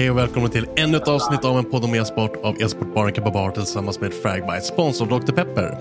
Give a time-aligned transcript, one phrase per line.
[0.00, 3.50] Hej och välkomna till ännu ett avsnitt av en podd om e-sport av e-sportbaren Kebabar
[3.50, 5.32] tillsammans med Fragbite, sponsor av Dr.
[5.32, 5.78] Pepper.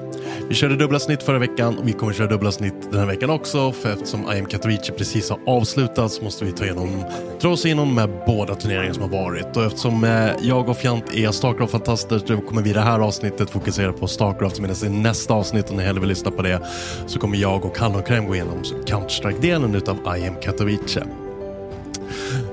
[0.49, 3.29] Vi körde dubbla snitt förra veckan och vi kommer köra dubbla snitt den här veckan
[3.29, 7.03] också för eftersom IM Katowice precis har avslutats måste vi ta, igenom,
[7.41, 11.13] dra oss igenom med båda turneringarna som har varit och eftersom eh, jag och Fjant
[11.13, 15.33] är Starcraft-fantaster så kommer vi i det här avsnittet fokusera på Starcraft medan i nästa
[15.33, 16.61] avsnitt om ni hellre vill lyssna på det
[17.07, 21.03] så kommer jag och Hallonkräm gå igenom Counter-Strike-delen utav IM Katowice.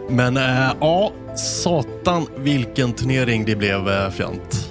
[0.09, 4.71] Men äh, ja, satan vilken turnering det blev äh, Fjant.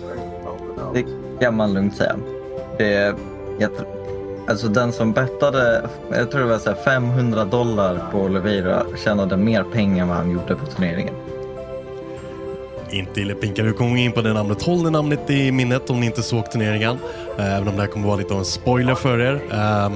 [0.93, 1.05] Det
[1.39, 2.15] kan man lugnt säga.
[2.77, 3.15] Det,
[3.59, 3.71] jag,
[4.47, 9.63] alltså den som bettade, jag tror det var så 500 dollar på Oliveira tjänade mer
[9.63, 11.13] pengar än vad han gjorde på turneringen.
[12.89, 14.63] Inte illa pinka, vi kommer in på det namnet.
[14.63, 16.97] Håll det namnet i minnet om ni inte såg turneringen.
[17.37, 19.33] Även om det här kommer vara lite av en spoiler för er.
[19.51, 19.91] Äh,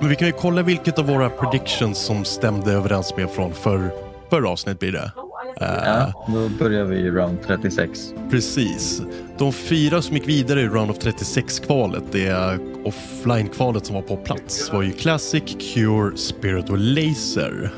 [0.00, 4.03] men vi kan ju kolla vilket av våra predictions som stämde överens med från förr
[4.34, 5.12] förra avsnitt blir det.
[5.60, 8.14] Ja, då börjar vi i round 36.
[8.30, 9.02] Precis.
[9.38, 14.72] De fyra som gick vidare i round of 36-kvalet, det offline-kvalet som var på plats,
[14.72, 15.42] var ju Classic,
[15.74, 17.70] Cure, Spirit och Laser.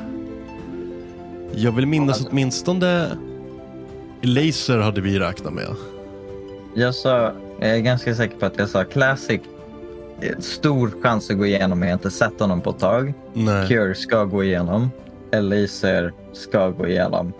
[1.54, 3.08] Jag vill minnas åtminstone
[4.22, 5.74] Laser hade vi räknat med.
[6.74, 9.40] Jag sa, jag är ganska säker på att jag sa Classic,
[10.38, 11.82] stor chans att gå igenom.
[11.82, 13.14] Jag har inte sett honom på ett tag.
[13.32, 13.68] Nej.
[13.68, 14.90] Cure ska gå igenom.
[15.32, 17.32] Eliezer ska gå igenom.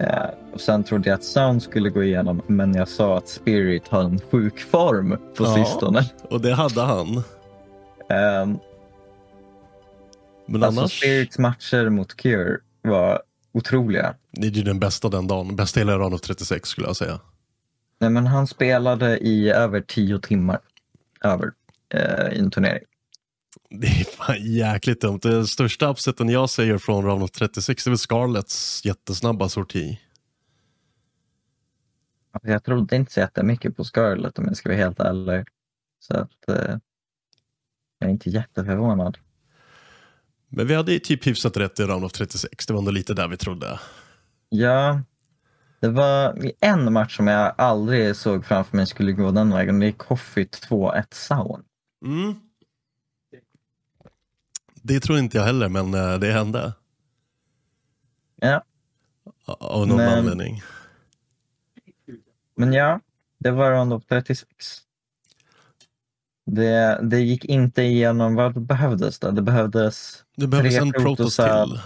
[0.00, 3.88] Eh, och sen trodde jag att Sound skulle gå igenom, men jag sa att Spirit
[3.88, 6.10] har en sjuk form på ja, sistone.
[6.22, 7.08] Och det hade han.
[7.16, 8.58] Um,
[10.46, 10.98] men alltså annars...
[10.98, 13.22] Spirits matcher mot Cure var
[13.52, 14.14] otroliga.
[14.30, 15.56] Det är ju den bästa den dagen.
[15.56, 17.20] Bästa hela run of 36 skulle jag säga.
[17.98, 20.58] Nej, men han spelade i över tio timmar
[21.24, 21.52] över,
[21.94, 22.84] eh, i en turnering.
[23.70, 25.18] Det är fan jäkligt dumt.
[25.22, 30.00] Den största upseten jag säger från round of 36 är väl Scarlets jättesnabba sorti.
[32.42, 35.44] Jag trodde inte så jättemycket på Scarlet om jag ska vara helt ärlig.
[35.98, 36.78] Så att eh,
[37.98, 39.18] jag är inte jätteförvånad.
[40.48, 42.66] Men vi hade ju typ hyfsat rätt i round of 36.
[42.66, 43.80] Det var ändå lite där vi trodde.
[44.48, 45.02] Ja,
[45.80, 49.80] det var en match som jag aldrig såg framför mig skulle gå den vägen.
[49.80, 51.64] Det är Coffee 2-1 Sound.
[52.06, 52.49] Mm.
[54.82, 56.72] Det tror inte jag heller, men eh, det hände.
[58.36, 58.64] Ja.
[59.46, 60.62] Av någon men, anledning.
[62.54, 63.00] Men ja,
[63.38, 64.46] det var rond of 36.
[66.46, 69.30] Det, det gick inte igenom, vad behövdes det?
[69.30, 71.66] Det behövdes, det behövdes tre en protosar.
[71.66, 71.80] till.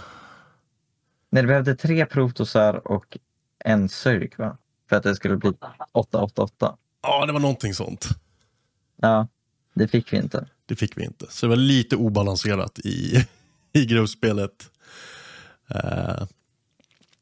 [1.31, 3.19] Nej, det behövde tre protosar och
[3.59, 4.59] en syrk va?
[4.89, 5.53] För att det skulle bli
[5.93, 6.77] 888.
[7.03, 8.09] Ja, det var någonting sånt.
[8.97, 9.29] Ja,
[9.75, 10.47] det fick vi inte.
[10.67, 11.27] Det fick vi inte.
[11.29, 13.27] Så det var lite obalanserat i,
[13.73, 14.71] i gruppspelet.
[15.71, 16.23] Eh,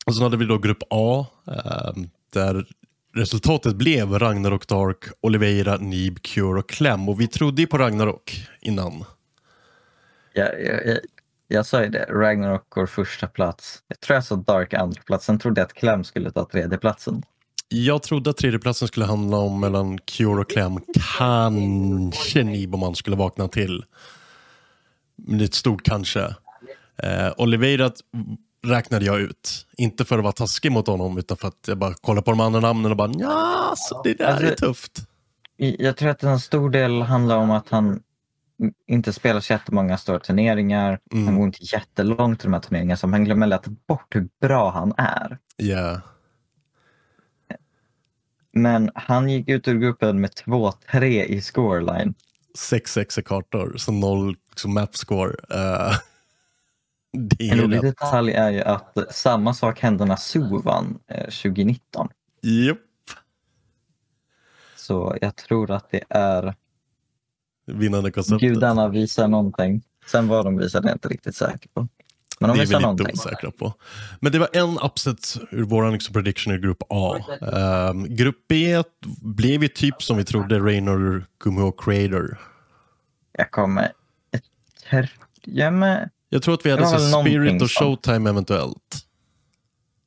[0.06, 1.26] och sen hade vi då grupp A.
[1.46, 1.92] eh,
[2.32, 2.66] där
[3.14, 7.08] resultatet blev Ragnarok Dark, Oliveira, Nib, Cure och Clem.
[7.08, 9.04] Och vi trodde ju på Ragnarok innan.
[10.32, 10.98] Ja, jag, jag,
[11.48, 13.82] jag sa ju det, Ragnarok går första plats.
[13.88, 15.24] Jag tror jag sa Dark andra plats.
[15.24, 17.22] Sen trodde jag att Clem skulle ta tredje platsen.
[17.74, 20.80] Jag trodde att tredjeplatsen skulle handla om mellan Cure och Clem.
[21.18, 23.84] Kanske Nib om man skulle vakna till.
[25.16, 26.20] Men det är ett stort kanske.
[27.02, 27.90] Eh, Oliveira
[28.66, 29.66] räknade jag ut.
[29.76, 32.40] Inte för att vara taskig mot honom utan för att jag bara kollade på de
[32.40, 34.98] andra namnen och bara ja, så det där alltså, är tufft.
[35.56, 38.00] Jag tror att en stor del handlar om att han
[38.86, 40.98] inte spelar så jättemånga stora turneringar.
[41.12, 41.26] Mm.
[41.26, 44.70] Han går inte jättelångt i de här turneringarna så man glömmer lätt bort hur bra
[44.70, 45.38] han är.
[45.58, 45.98] Yeah.
[48.52, 52.14] Men han gick ut ur gruppen med 2-3 i scoreline.
[52.70, 55.34] 6-6 kartor, så noll liksom map score.
[57.38, 62.08] Uh, en rolig detalj är ju att samma sak hände när Zoo vann eh, 2019.
[62.42, 62.78] Japp.
[64.76, 66.54] Så jag tror att det är
[67.66, 68.48] vinnande konceptet.
[68.48, 69.82] Gudarna visar någonting.
[70.06, 71.88] Sen vad de visade är jag inte riktigt säker på.
[72.42, 73.06] Men de det är vi någonting.
[73.10, 73.74] inte osäkra på.
[74.20, 77.16] Men det var en upset ur vår liksom prediction i grupp A.
[77.40, 78.82] Um, grupp B
[79.22, 82.38] blev ju typ som vi trodde, Raynor Gumo Creator.
[83.32, 83.92] Jag kommer...
[85.44, 86.10] Jag, med...
[86.28, 89.06] jag tror att vi hade så Spirit och Showtime eventuellt.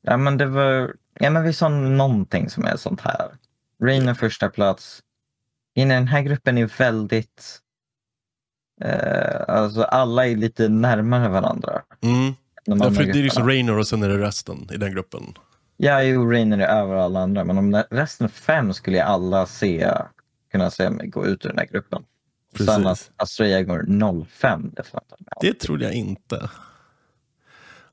[0.02, 0.94] Ja men det var...
[1.20, 3.28] Ja men vi sa någonting som är sånt här.
[3.82, 5.00] Raynor första plats.
[5.74, 7.60] I den här gruppen är väldigt
[8.80, 11.82] Eh, alltså alla är lite närmare varandra.
[12.00, 12.34] Mm.
[12.64, 15.22] Ja, för det är liksom Rainer och sen är det resten i den gruppen.
[15.76, 17.44] Ja, jo, Rainer är över alla andra.
[17.44, 19.92] Men om resten fem skulle jag alla se,
[20.52, 22.02] kunna se mig gå ut ur den här gruppen.
[22.52, 22.74] Precis.
[22.74, 24.82] Sen att Astrea går 05, det
[25.40, 26.50] Det trodde jag inte.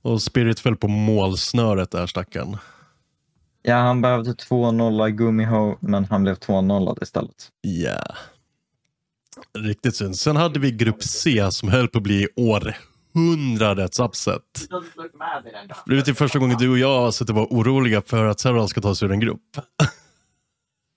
[0.02, 2.58] Och Spirit föll på målsnöret där stackaren.
[3.62, 7.50] Ja, han behövde 2-0 i Gumiho, men han blev 2-0 istället.
[7.62, 7.70] Ja.
[7.70, 8.16] Yeah.
[9.58, 10.16] Riktigt synd.
[10.20, 14.42] Sen hade vi grupp C som höll på att bli århundradets upset.
[15.86, 18.82] Det är typ första gången du och jag suttit var oroliga för att Serral ska
[18.82, 19.42] ta sig ur en grupp.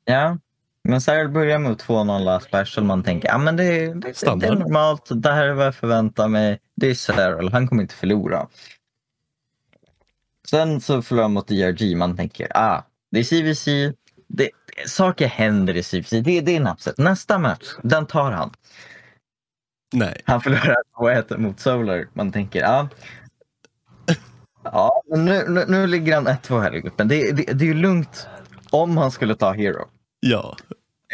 [0.09, 0.39] Ja,
[0.85, 2.87] men Serral börjar med 2-0 special.
[2.87, 5.09] Man tänker ja, men det, det, det, det är normalt.
[5.15, 6.59] Det här är vad jag förväntar mig.
[6.77, 7.53] Det är Serral.
[7.53, 8.47] Han kommer inte förlora.
[10.51, 11.97] Sen så förlorar mot DRG.
[11.97, 13.95] Man tänker ah, det är CVC.
[14.29, 14.51] Det,
[14.87, 16.11] saker händer i CFC.
[16.11, 16.99] Det, det är en upset.
[16.99, 18.51] Nästa match, den tar han.
[19.93, 20.21] Nej.
[20.25, 22.09] Han förlorar 2-1 mot Solar.
[22.13, 22.89] Man tänker, ja.
[24.63, 27.09] Ja, men nu, nu, nu ligger han 1-2 här i gruppen.
[27.09, 28.29] Det, det, det är ju lugnt
[28.71, 29.89] om han skulle ta Hero.
[30.21, 30.57] Ja.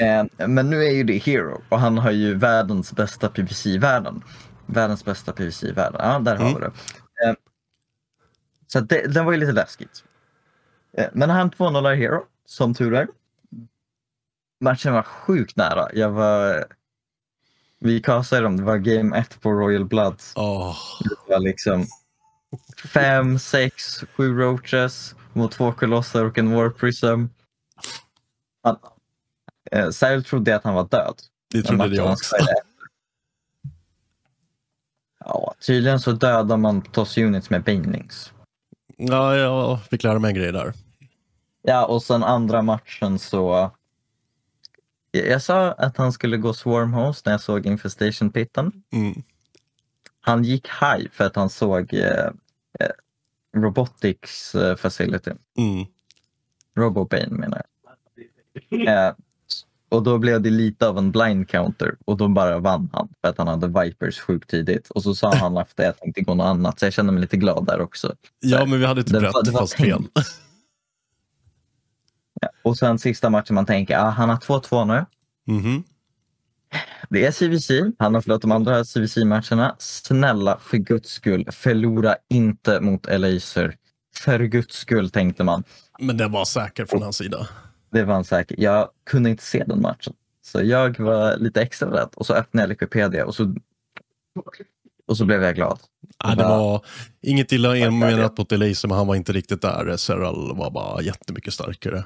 [0.00, 3.78] Eh, men nu är ju det Hero och han har ju världens bästa PVC i
[3.78, 4.22] världen.
[4.66, 6.00] Världens bästa PVC i världen.
[6.04, 6.46] Ja, där mm.
[6.46, 6.72] har vi det.
[7.28, 7.34] Eh,
[8.66, 10.04] så det, den var ju lite läskigt.
[10.98, 13.06] Eh, men han 2-0 Hero, som tur är
[14.62, 15.88] matchen var sjukt nära.
[15.92, 16.64] Jag var...
[17.78, 20.32] Vi castade dem, det var game 1 på Royal Bloods.
[20.36, 20.76] Oh.
[21.00, 21.86] Det var liksom
[22.92, 27.24] fem, sex, sju roaches mot två kolosser och en war prism.
[28.62, 28.76] Han,
[29.70, 31.14] eh, Cyril trodde att han var död.
[31.50, 32.36] Det trodde jag också.
[35.24, 38.32] Ja, tydligen så dödar man toss units med banelings.
[38.96, 40.72] Ja, jag fick lära mig en grej där.
[41.62, 43.70] Ja, och sen andra matchen så
[45.12, 48.72] jag sa att han skulle gå Swarmhost när jag såg Infestation-pitten.
[48.92, 49.22] Mm.
[50.20, 52.26] Han gick high för att han såg eh,
[52.80, 52.90] eh
[53.56, 55.30] Robotics eh, Facility.
[55.58, 55.86] Mm.
[56.76, 58.88] Robobane menar jag.
[58.88, 59.14] Eh,
[59.88, 63.28] och då blev det lite av en blind counter och då bara vann han för
[63.28, 64.90] att han hade Vipers sjukt tidigt.
[64.90, 67.20] Och så sa han efter att jag tänkte gå något annat så jag kände mig
[67.20, 68.14] lite glad där också.
[68.40, 70.04] Ja, men vi hade typ rätt fast fel.
[72.62, 75.04] Och sen sista matchen man tänker, ah, han har 2-2 nu.
[75.48, 75.82] Mm -hmm.
[77.10, 77.94] Det är CVC.
[77.98, 79.76] Han har förlorat de andra CVC-matcherna.
[79.78, 83.76] Snälla, för guds skull, förlora inte mot Elaser.
[84.16, 85.64] För guds skull, tänkte man.
[85.98, 87.48] Men det var säker från hans sida.
[87.92, 88.56] Det var han säker.
[88.60, 90.12] Jag kunde inte se den matchen.
[90.44, 93.54] Så jag var lite extra rädd och så öppnade jag Wikipedia och så,
[95.06, 95.78] och så blev jag glad.
[96.18, 96.84] Ja, det var
[97.22, 99.96] inget illa menat mot Elaser, men han var inte riktigt där.
[99.96, 102.04] Serral var bara jättemycket starkare.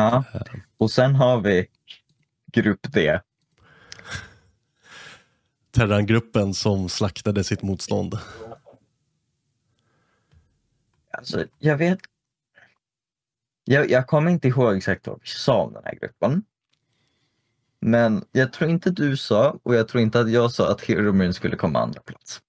[0.00, 0.24] Ja,
[0.78, 1.66] och sen har vi
[2.52, 3.20] grupp D.
[5.70, 8.18] Terrangruppen som slaktade sitt motstånd.
[11.10, 11.98] Alltså, jag vet...
[13.64, 16.42] Jag, jag kommer inte ihåg exakt vad vi sa om den här gruppen.
[17.80, 21.34] Men jag tror inte du sa och jag tror inte att jag sa att Heromin
[21.34, 22.40] skulle komma andra plats.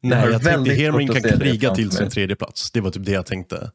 [0.00, 2.70] Nej, jag tänkte Heromin kan kriga till sin tredje plats.
[2.70, 3.72] Det var typ det jag tänkte.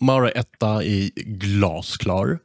[0.00, 2.38] Mara etta är glasklar.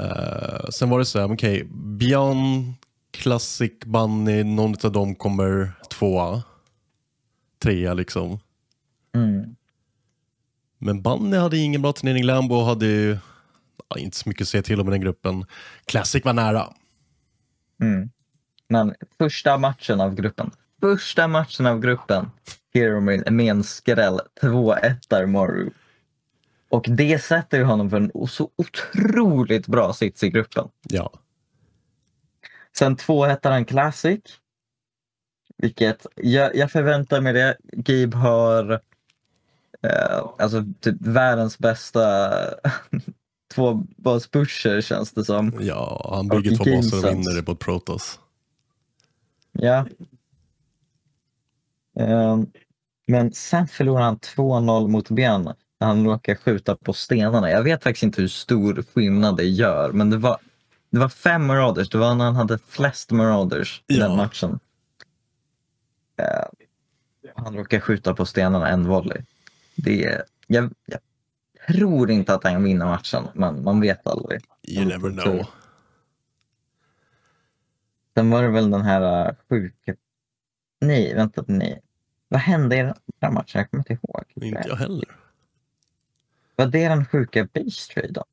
[0.00, 2.74] Uh, sen var det så här, okej, okay, Beyond,
[3.10, 6.42] Classic, Bunny, någon av dem kommer tvåa.
[7.62, 8.38] Trea liksom.
[9.14, 9.56] Mm.
[10.78, 13.18] Men Bunny hade ingen bra turnering, Lambo hade ju
[13.88, 15.44] ja, inte så mycket att säga till om i den gruppen.
[15.84, 16.72] Classic var nära.
[17.80, 18.10] Mm.
[18.68, 20.50] Men första matchen av gruppen,
[20.80, 22.30] första matchen av gruppen,
[22.74, 25.70] Hero med, en skräll, 2-1 Maru.
[26.68, 30.68] Och det sätter ju honom för en så otroligt bra sits i gruppen.
[30.82, 31.12] Ja.
[32.76, 34.20] Sen 2-1 han Classic.
[35.56, 37.56] Vilket jag, jag förväntar mig det.
[37.72, 38.72] Gabe har
[39.82, 42.30] eh, alltså typ världens bästa
[43.54, 45.52] tvåbaspusher känns det som.
[45.60, 48.18] Ja, han bygger två baser och vinner det på ett Protoss.
[49.52, 49.86] Ja.
[51.96, 52.50] Um,
[53.06, 57.50] men sen förlorar han 2-0 mot Ben när han råkar skjuta på stenarna.
[57.50, 60.38] Jag vet faktiskt inte hur stor skillnad det gör, men det var,
[60.90, 61.90] det var fem Marauders.
[61.90, 64.08] Det var när han hade flest Marauders i ja.
[64.08, 64.58] den matchen.
[66.20, 69.22] Uh, han råkar skjuta på stenarna en volley.
[69.76, 71.00] Det, jag, jag
[71.66, 74.40] tror inte att han vinner matchen, men man vet aldrig.
[74.68, 75.46] You never know.
[78.14, 79.94] Sen var det väl den här uh, sjuka...
[80.80, 81.80] Nej, vänta, nej.
[82.34, 83.58] Vad hände i den här matchen?
[83.58, 84.24] Jag kommer inte ihåg.
[84.34, 85.16] Inte jag heller.
[86.56, 88.24] Var det den sjuka base trade då?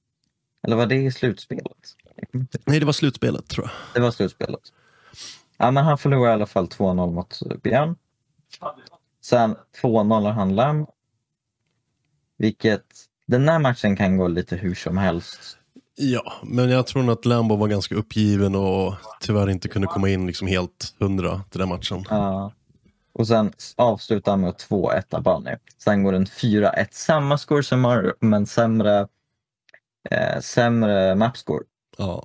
[0.64, 1.96] Eller var det i slutspelet?
[2.66, 3.74] Nej, det var slutspelet tror jag.
[3.94, 4.60] Det var slutspelet.
[5.58, 7.96] Ja, men han förlorade i alla fall 2-0 mot Björn.
[9.22, 10.86] Sen 2-0 han Lam.
[12.38, 12.86] Vilket,
[13.26, 15.58] den här matchen kan gå lite hur som helst.
[15.96, 20.10] Ja, men jag tror nog att Lambo var ganska uppgiven och tyvärr inte kunde komma
[20.10, 22.06] in liksom helt hundra till den matchen.
[22.10, 22.54] Ja.
[23.14, 25.56] Och sen avslutar han med 2-1 Abani.
[25.78, 26.88] Sen går den 4-1.
[26.92, 29.08] Samma score som Mario, men sämre,
[30.10, 31.64] eh, sämre mapscore.
[31.98, 32.24] Ja.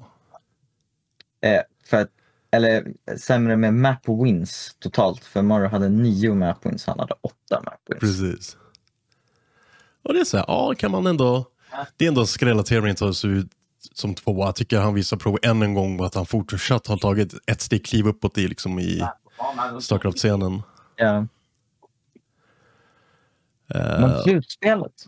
[1.40, 2.10] Eh, för att,
[2.50, 5.24] eller sämre med map wins totalt.
[5.24, 8.00] För Mario hade nio map wins, han hade åtta map wins.
[8.00, 8.56] Precis.
[10.02, 11.46] Och det är så här, ja kan man ändå,
[11.96, 13.50] det är ändå skrällaterande att ta sig ut
[13.94, 14.46] som tvåa.
[14.46, 17.86] Jag tycker han visar prov än en gång att han fortsatt har tagit ett steg
[17.86, 19.02] kliv uppåt i, liksom i
[19.80, 20.62] Starcraft-scenen.
[20.96, 21.26] Ja.
[23.74, 25.06] Uh, Men slutspelet?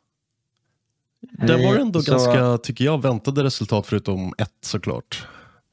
[1.20, 2.10] Det var ändå så...
[2.10, 5.26] ganska, tycker jag, väntade resultat förutom ett såklart.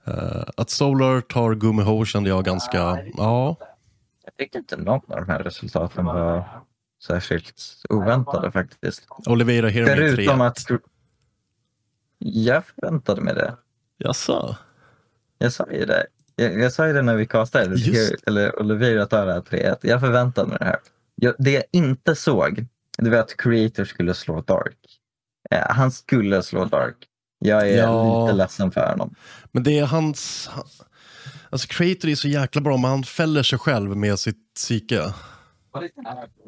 [0.08, 3.12] Uh, att Solar tar Gumiho kände jag ganska, Nej.
[3.18, 3.56] ja.
[4.26, 6.50] Jag tycker inte någon av de här resultaten var
[7.04, 9.08] särskilt oväntade faktiskt.
[9.26, 10.58] Oliveira Hero Förutom att
[12.18, 13.56] jag förväntade mig det.
[13.98, 14.58] Jaså?
[15.38, 16.06] Jag sa ju det.
[16.36, 17.75] Jag, jag sa ju det när vi castade,
[18.27, 20.80] eller Oliveira tar det här 3 Jag förväntade mig det här.
[21.15, 22.65] Jag, det jag inte såg,
[22.98, 24.77] det var att Creator skulle slå Dark.
[25.51, 26.96] Eh, han skulle slå Dark.
[27.39, 28.25] Jag är ja.
[28.25, 29.15] lite ledsen för honom.
[29.51, 30.50] Men det är hans...
[31.50, 35.13] Alltså Creator är så jäkla bra, men han fäller sig själv med sitt psyke.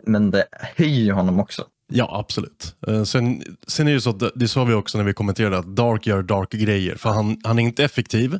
[0.03, 1.65] Men det höjer honom också.
[1.89, 2.75] Ja, absolut.
[2.87, 5.75] Uh, sen, sen är det så att det sa vi också när vi kommenterade att
[5.75, 6.95] Dark gör Dark-grejer.
[6.95, 8.39] För han, han är inte effektiv.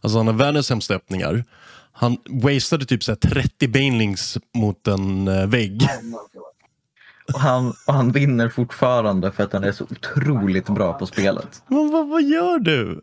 [0.00, 1.44] Alltså han har världens sämsta öppningar.
[1.92, 5.82] Han wastade typ så 30 banelings mot en uh, vägg.
[7.34, 11.62] Och han, och han vinner fortfarande för att han är så otroligt bra på spelet.
[11.66, 13.00] Men vad, vad gör du?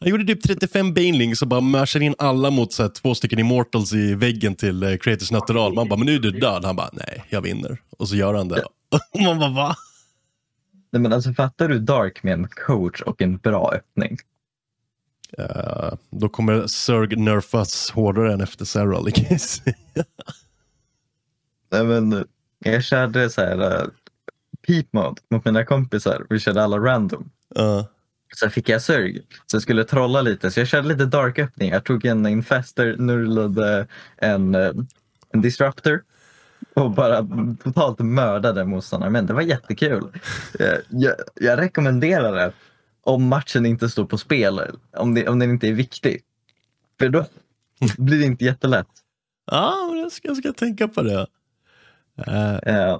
[0.00, 3.38] Han gjorde typ 35 banelings och bara mörsade in alla mot så här, två stycken
[3.38, 5.74] immortals i väggen till uh, Creators Natural.
[5.74, 6.64] Man bara, men nu är du död.
[6.64, 7.78] Han bara, nej, jag vinner.
[7.98, 8.64] Och så gör han det.
[9.24, 9.76] Man bara, va?
[10.90, 14.18] Nej, men alltså, fattar du Dark med en coach och en bra öppning?
[15.38, 19.08] Uh, då kommer Zerg nerfas hårdare än efter Serral
[21.70, 22.24] Nej, men
[22.58, 23.88] jag körde så här uh,
[24.66, 26.26] peep mode mot mina kompisar.
[26.30, 27.30] Vi körde alla random.
[27.58, 27.84] Uh.
[28.34, 29.20] Så fick jag Zerg.
[29.46, 30.50] Så jag skulle trolla lite.
[30.50, 31.70] Så jag körde lite dark öppning.
[31.70, 34.72] Jag tog en infester, nurlade en, uh,
[35.32, 36.02] en disruptor
[36.80, 37.26] och bara
[37.62, 39.12] totalt mördade motståndaren.
[39.12, 40.08] Men det var jättekul.
[40.60, 42.52] Eh, jag, jag rekommenderar det
[43.02, 44.60] om matchen inte står på spel,
[44.96, 46.22] om, det, om den inte är viktig.
[46.98, 47.24] För då
[47.98, 48.86] blir det inte jättelätt.
[49.50, 51.26] Ja, jag ska, jag ska tänka på det.
[52.28, 52.98] Uh, uh,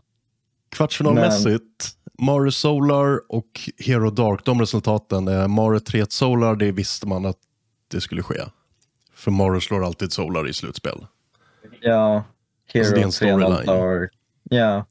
[0.68, 2.26] kvartsfinalmässigt, men...
[2.26, 5.28] Mario Solar och Hero Dark, de resultaten.
[5.28, 7.38] Uh, Mario 3 Solar, det visste man att
[7.88, 8.40] det skulle ske.
[9.14, 11.06] För Mario slår alltid Solar i slutspel.
[11.80, 12.24] Ja,
[12.66, 14.08] Hero alltså det är en storyline.
[14.50, 14.86] Ja.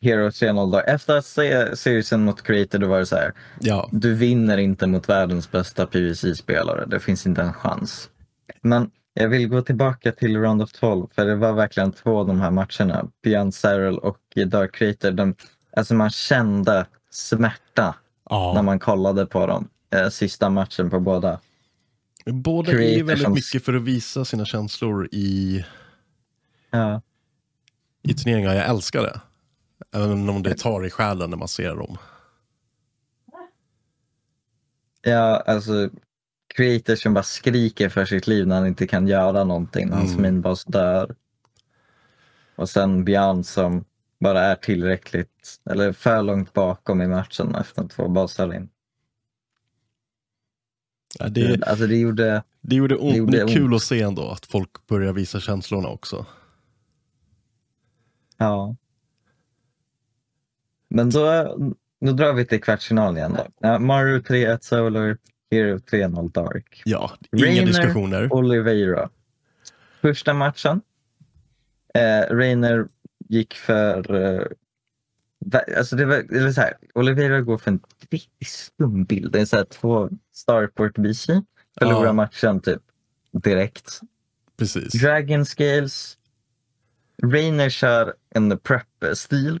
[0.00, 0.94] Hero 3-0 dagar.
[0.94, 3.32] Efter att se serien mot Creator då var det så här.
[3.60, 3.88] Ja.
[3.92, 6.86] Du vinner inte mot världens bästa PVC-spelare.
[6.86, 8.10] Det finns inte en chans.
[8.62, 12.26] Men jag vill gå tillbaka till Round of 12 för det var verkligen två av
[12.26, 13.08] de här matcherna.
[13.22, 15.10] Beyond Cyril och Dark Creator.
[15.10, 15.34] De,
[15.76, 17.94] alltså man kände smärta
[18.30, 18.52] ja.
[18.54, 19.68] när man kollade på dem.
[19.94, 21.40] eh, sista matchen på båda.
[22.26, 23.32] Båda är väldigt som...
[23.32, 25.64] mycket för att visa sina känslor i,
[26.78, 27.02] ja.
[28.02, 28.54] i turneringar.
[28.54, 29.20] Jag älskar det.
[29.92, 31.98] Även om det tar i själen när man ser dem.
[35.02, 35.90] Ja, alltså
[36.54, 40.10] creators som bara skriker för sitt liv när han inte kan göra någonting, när hans
[40.10, 40.22] mm.
[40.22, 41.14] minboss dör.
[42.56, 43.84] Och sen Björn som
[44.20, 48.68] bara är tillräckligt, eller för långt bakom i matchen efter två bossar in.
[51.18, 53.74] Ja, det, alltså det gjorde, det gjorde ont, det gjorde det kul ont.
[53.74, 56.26] att se ändå att folk börjar visa känslorna också.
[58.36, 58.76] Ja.
[60.88, 61.56] Men då,
[62.00, 63.68] nu drar vi till kvartsfinalen igen då.
[63.68, 65.18] Uh, Mario 3-1 Solar,
[65.50, 66.82] Hero 3-0 Dark.
[66.84, 68.32] Ja, inga Rainer, diskussioner.
[68.32, 69.10] Oliveira.
[70.00, 70.80] Första matchen.
[71.98, 72.88] Uh, Rainer
[73.28, 74.14] gick för...
[74.14, 74.46] Uh,
[75.76, 79.32] alltså det var eller så här, Oliveira går för en riktigt stum bild.
[79.32, 81.42] Det är så här, två Starport BC.
[81.78, 82.12] Förlorar ja.
[82.12, 82.82] matchen typ
[83.32, 84.00] direkt.
[84.56, 84.92] Precis.
[84.92, 86.18] Dragon Scales.
[87.32, 89.60] Rainer kör en prep-stil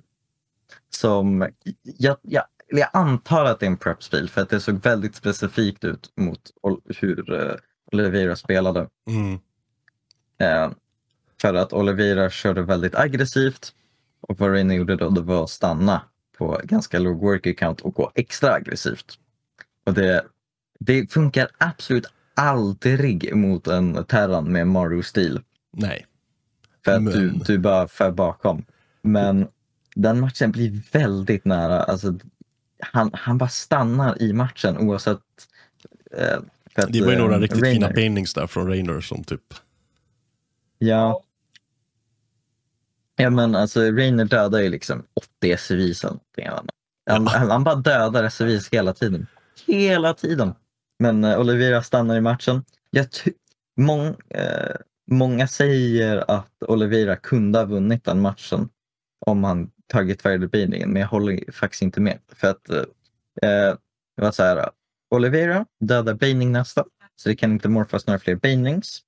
[0.90, 1.48] som
[1.82, 5.84] jag, jag, jag antar att det är en prep-stil för att det såg väldigt specifikt
[5.84, 6.40] ut mot
[6.84, 7.54] hur uh,
[7.92, 8.88] Oliveira spelade.
[9.06, 9.32] Mm.
[10.42, 10.74] Uh,
[11.40, 13.72] för att Oliveira körde väldigt aggressivt
[14.20, 16.02] och vad Rainer gjorde då det var att stanna
[16.38, 19.18] på ganska låg work count och gå extra aggressivt.
[19.86, 20.24] Och det,
[20.80, 25.40] det funkar absolut aldrig mot en Terran med Mario-stil.
[25.72, 26.06] Nej.
[26.84, 28.64] För att du, du bara för bakom.
[29.02, 29.48] Men
[29.94, 31.82] den matchen blir väldigt nära.
[31.82, 32.14] Alltså,
[32.78, 35.18] han, han bara stannar i matchen oavsett.
[36.16, 36.38] Eh,
[36.74, 37.74] att, det var ju några eh, riktigt Rainer.
[37.74, 39.54] fina paintings där från Rainer som typ.
[40.78, 41.22] Ja.
[43.16, 46.20] Ja men alltså Rainer dödar ju liksom 80 SUVs Han,
[47.04, 47.28] ja.
[47.30, 49.26] han bara dödar SUVs hela tiden.
[49.66, 50.54] Hela tiden.
[50.98, 52.64] Men eh, Olivera stannar i matchen.
[52.90, 53.06] Jag
[53.76, 54.76] mång, eh,
[55.10, 58.68] många säger att Olivera kunde ha vunnit den matchen
[59.26, 62.18] om han tagit färdigutbildningen, men jag håller faktiskt inte med.
[62.28, 63.74] För att eh,
[64.16, 64.70] det var så här,
[65.10, 66.84] Olivera dödar Baining nästa,
[67.16, 69.00] så det kan inte morfas några fler Banings.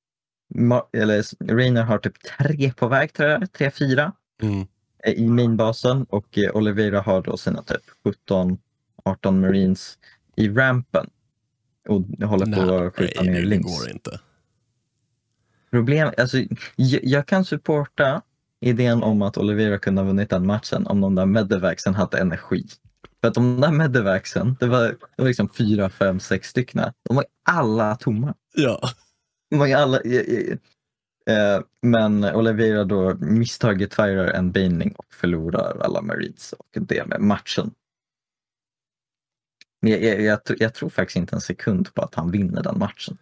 [0.55, 4.67] Ma eller Rainer har typ tre på väg, jag, tre, fyra mm.
[5.17, 8.59] i mainbasen och eh, Olivera har då sina typ 17,
[9.05, 9.99] 18 Marines
[10.37, 11.11] i rampen
[11.89, 13.73] och håller på att skjuta ner links.
[13.73, 14.21] det går inte.
[15.77, 16.39] Problem, alltså,
[16.77, 18.23] jag, jag kan supporta
[18.61, 22.67] idén om att Olivera kunde ha vunnit den matchen om de där medevacsen hade energi.
[23.21, 26.93] För att de där medevacsen, det var, det var liksom fyra, fem, sex stycken.
[27.09, 28.35] De var alla tomma.
[28.55, 28.81] Ja.
[29.51, 36.53] De var alla, eh, men Olivera då misstaget firar en baning och förlorar alla marines
[36.53, 37.71] och det med matchen.
[39.81, 43.19] Jag, jag, jag, jag, tror faktiskt inte en sekund på att han vinner den matchen.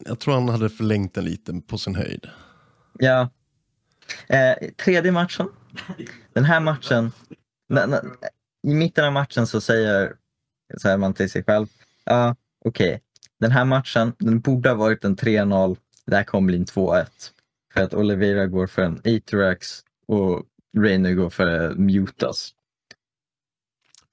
[0.00, 2.26] Jag tror han hade förlängt den lite på sin höjd.
[2.98, 3.28] Ja,
[4.28, 5.48] Eh, tredje matchen.
[6.32, 7.12] Den här matchen,
[7.68, 8.02] na, na,
[8.62, 10.16] i mitten av matchen så säger,
[10.82, 11.66] säger man till sig själv,
[12.04, 13.00] ja uh, okej, okay.
[13.40, 15.76] den här matchen, den borde ha varit en 3-0,
[16.06, 17.06] det här kommer bli en 2-1.
[17.74, 20.42] För att Oliveira går för en Aterax och
[20.76, 22.50] Rainer går för Mutas.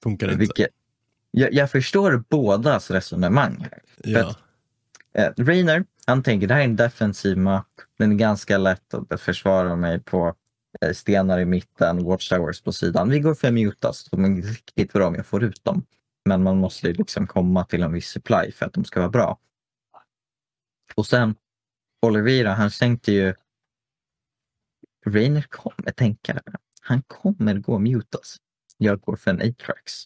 [0.02, 0.38] Funkar inte.
[0.38, 0.68] Vilket,
[1.30, 3.66] jag, jag, förstår bådas resonemang.
[3.70, 3.82] Här.
[4.04, 4.36] Ja.
[5.14, 7.66] Eh, Rainer, han tänker det här är en defensiv map.
[7.98, 10.34] Den är ganska lätt att försvara mig på
[10.80, 13.08] eh, stenar i mitten, watchtowers på sidan.
[13.08, 14.04] Vi går för mutas.
[14.10, 15.86] De är riktigt bra om jag får ut dem.
[16.24, 19.38] Men man måste liksom komma till en viss supply för att de ska vara bra.
[20.94, 21.34] Och sen
[22.02, 23.34] Olivera, han tänkte ju
[25.06, 26.42] Rainer kommer tänka det.
[26.80, 28.36] Han kommer gå mutas.
[28.76, 30.04] Jag går för en Atrax.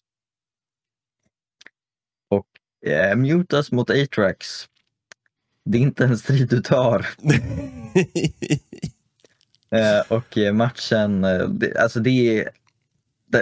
[2.28, 2.46] Och
[2.86, 4.68] eh, mutas mot Atrax
[5.64, 6.98] det är inte en strid du tar.
[9.70, 12.50] eh, och matchen, eh, det, alltså det är,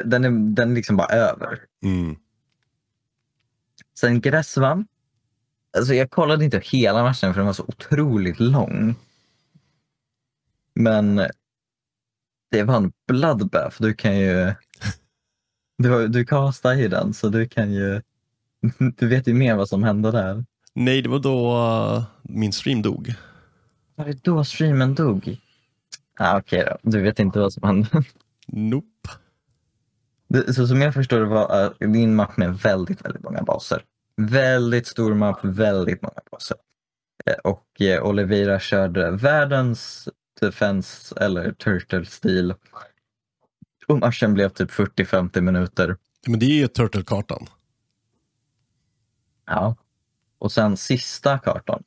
[0.05, 1.61] den är, den är liksom bara över.
[1.85, 2.17] Mm.
[3.99, 4.87] Sen Gräs vann.
[5.77, 8.95] Alltså jag kollade inte hela matchen för den var så otroligt lång.
[10.75, 11.17] Men
[12.51, 13.83] det var en bloodbath.
[13.83, 14.55] Du kan ju...
[15.79, 18.03] Du, du castade i den så du kan ju...
[18.97, 20.45] Du vet ju mer vad som hände där.
[20.75, 21.57] Nej, det var då
[21.97, 23.15] uh, min stream dog.
[23.95, 25.37] Var det då streamen dog?
[26.19, 27.89] Ah, Okej okay då, du vet inte vad som hände?
[28.47, 29.09] Nope.
[30.29, 33.85] Det, så som jag förstår det var uh, din mapp med väldigt, väldigt många baser.
[34.17, 36.57] Väldigt stor mapp, väldigt många baser.
[37.27, 40.09] Eh, och eh, Olivera körde världens
[40.41, 42.55] defense eller turtle-stil.
[43.87, 45.97] Och matchen blev typ 40-50 minuter.
[46.27, 47.47] Men det är ju turtle-kartan.
[49.47, 49.77] Ja.
[50.43, 51.83] Och sen sista kartan.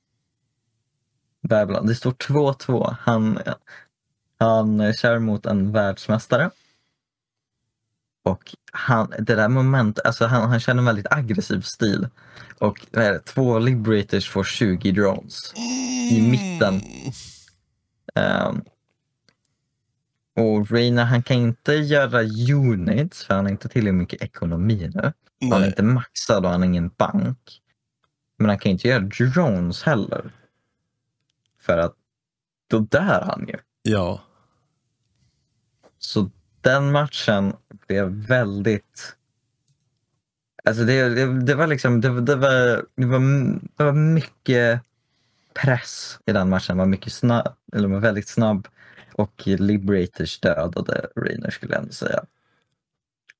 [1.50, 1.88] Babylon.
[1.88, 2.96] Det står 2-2.
[3.00, 3.40] Han,
[4.40, 6.50] han kör mot en världsmästare.
[8.24, 12.08] Och han, det där momentet, alltså han, han känner en väldigt aggressiv stil.
[12.60, 15.54] Och det, två Liberators får 20 drones
[16.12, 16.82] i mitten.
[18.16, 18.64] Um,
[20.36, 22.22] och Reina han kan inte göra
[22.54, 25.14] units för han har inte tillräckligt mycket ekonomi nu.
[25.52, 27.62] Han är inte maxad och han har ingen bank.
[28.38, 30.32] Men han kan inte göra drones heller.
[31.60, 31.96] För att
[32.68, 33.58] då dör han ju.
[33.82, 34.22] Ja.
[36.00, 36.30] Så
[36.62, 37.54] den matchen
[37.88, 39.16] blev väldigt...
[40.64, 43.20] Alltså det, det, det var liksom, det, det, var, det, var,
[43.78, 44.82] det var mycket
[45.54, 46.78] press i den matchen.
[46.78, 48.68] var mycket snabb, eller var väldigt snabb
[49.14, 52.26] och Liberators dödade Rainer skulle jag ändå säga.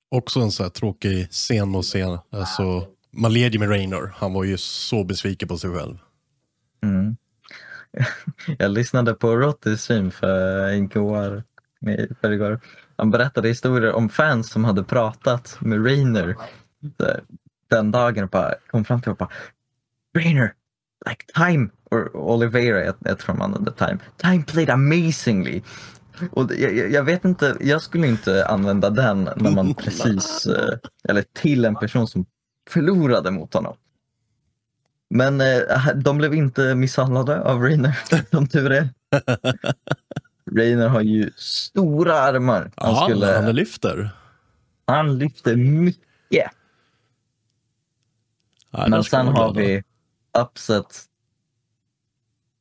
[0.10, 2.18] Också en så här tråkig scen att se.
[2.30, 4.14] Alltså, man led ju med Rainer.
[4.16, 5.98] Han var ju så besviken på sig själv.
[6.84, 7.16] Mm.
[8.58, 11.44] Jag lyssnade på Rotty stream för igår,
[12.22, 12.60] för igår.
[12.98, 16.36] Han berättade historier om fans som hade pratat med Rainer
[17.70, 19.30] den dagen och bara kom fram till och bara
[20.18, 20.54] Rainer,
[21.10, 25.62] like time, or Oliveira, jag, jag tror man hade time, time played amazingly.
[26.32, 30.78] Och jag, jag, vet inte, jag skulle inte använda den när man precis, eh,
[31.10, 32.26] eller till en person som
[32.70, 33.76] förlorade mot honom.
[35.10, 38.00] Men eh, de blev inte misshandlade av Rainer,
[38.32, 38.90] som tur är.
[40.52, 42.72] Rainer har ju stora armar.
[42.76, 44.10] Han, ja, skulle, han lyfter.
[44.88, 46.52] Han lyfter mycket.
[48.72, 49.84] Ja, Men sen har vi
[50.38, 51.06] Upset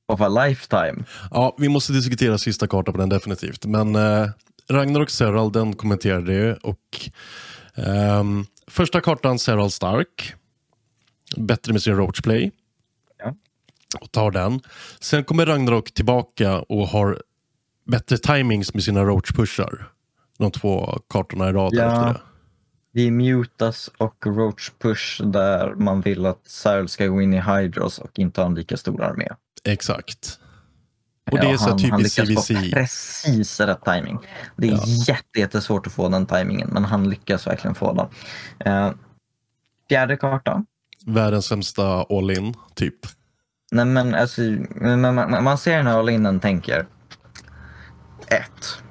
[0.07, 1.05] of a lifetime.
[1.31, 3.67] Ja, vi måste diskutera sista kartan på den definitivt.
[3.67, 4.29] Men eh,
[4.69, 6.55] Ragnarok Serral, den kommenterade ju.
[6.55, 7.11] Och,
[7.75, 8.25] eh,
[8.67, 10.35] första kartan Serral Stark.
[11.37, 12.53] Bättre med sin roachplay.
[13.19, 13.35] Ja.
[14.01, 14.61] Och tar den.
[15.01, 17.23] Sen kommer Ragnarok tillbaka och har
[17.87, 19.85] bättre timings med sina roach-pushar.
[20.39, 21.85] De två kartorna i rad ja.
[21.85, 22.21] efter det.
[22.93, 27.99] Vi mutas och roach push där man vill att Cyril ska gå in i Hydros
[27.99, 29.29] och inte ha en lika stor armé.
[29.65, 30.41] Exakt.
[31.31, 34.19] Och det är så han, typiskt han lyckas få precis rätt timing.
[34.57, 34.83] Det är ja.
[34.87, 38.09] jätte, jättesvårt att få den timingen, men han lyckas verkligen få den.
[38.73, 38.95] Uh,
[39.89, 40.65] fjärde karta.
[41.07, 42.95] Världens sämsta all-in, typ.
[43.73, 44.41] Nej, men alltså,
[44.81, 46.87] man, man, man ser den här all-inen tänker.
[48.29, 48.83] Ett.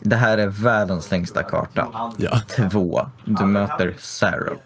[0.00, 2.12] Det här är världens längsta karta.
[2.18, 2.40] Ja.
[2.56, 3.06] Två.
[3.24, 4.58] Du möter Sarah.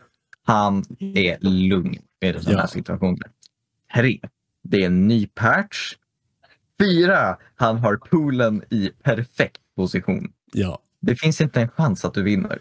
[0.47, 2.59] Han är lugn i sådana ja.
[2.59, 3.31] här situationer.
[3.95, 4.21] Tre
[4.65, 5.95] det är en ny patch.
[6.81, 10.33] Fyra, han har poolen i perfekt position.
[10.53, 10.79] Ja.
[11.01, 12.59] Det finns inte en chans att du vinner.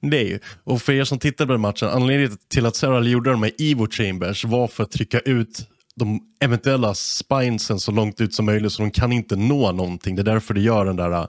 [0.00, 3.42] Nej, och för er som tittar på den matchen, anledningen till att Sarah gjorde de
[3.42, 8.46] här Evo Chambers var för att trycka ut de eventuella spinesen så långt ut som
[8.46, 10.16] möjligt så de kan inte nå någonting.
[10.16, 11.26] Det är därför det gör den där äh,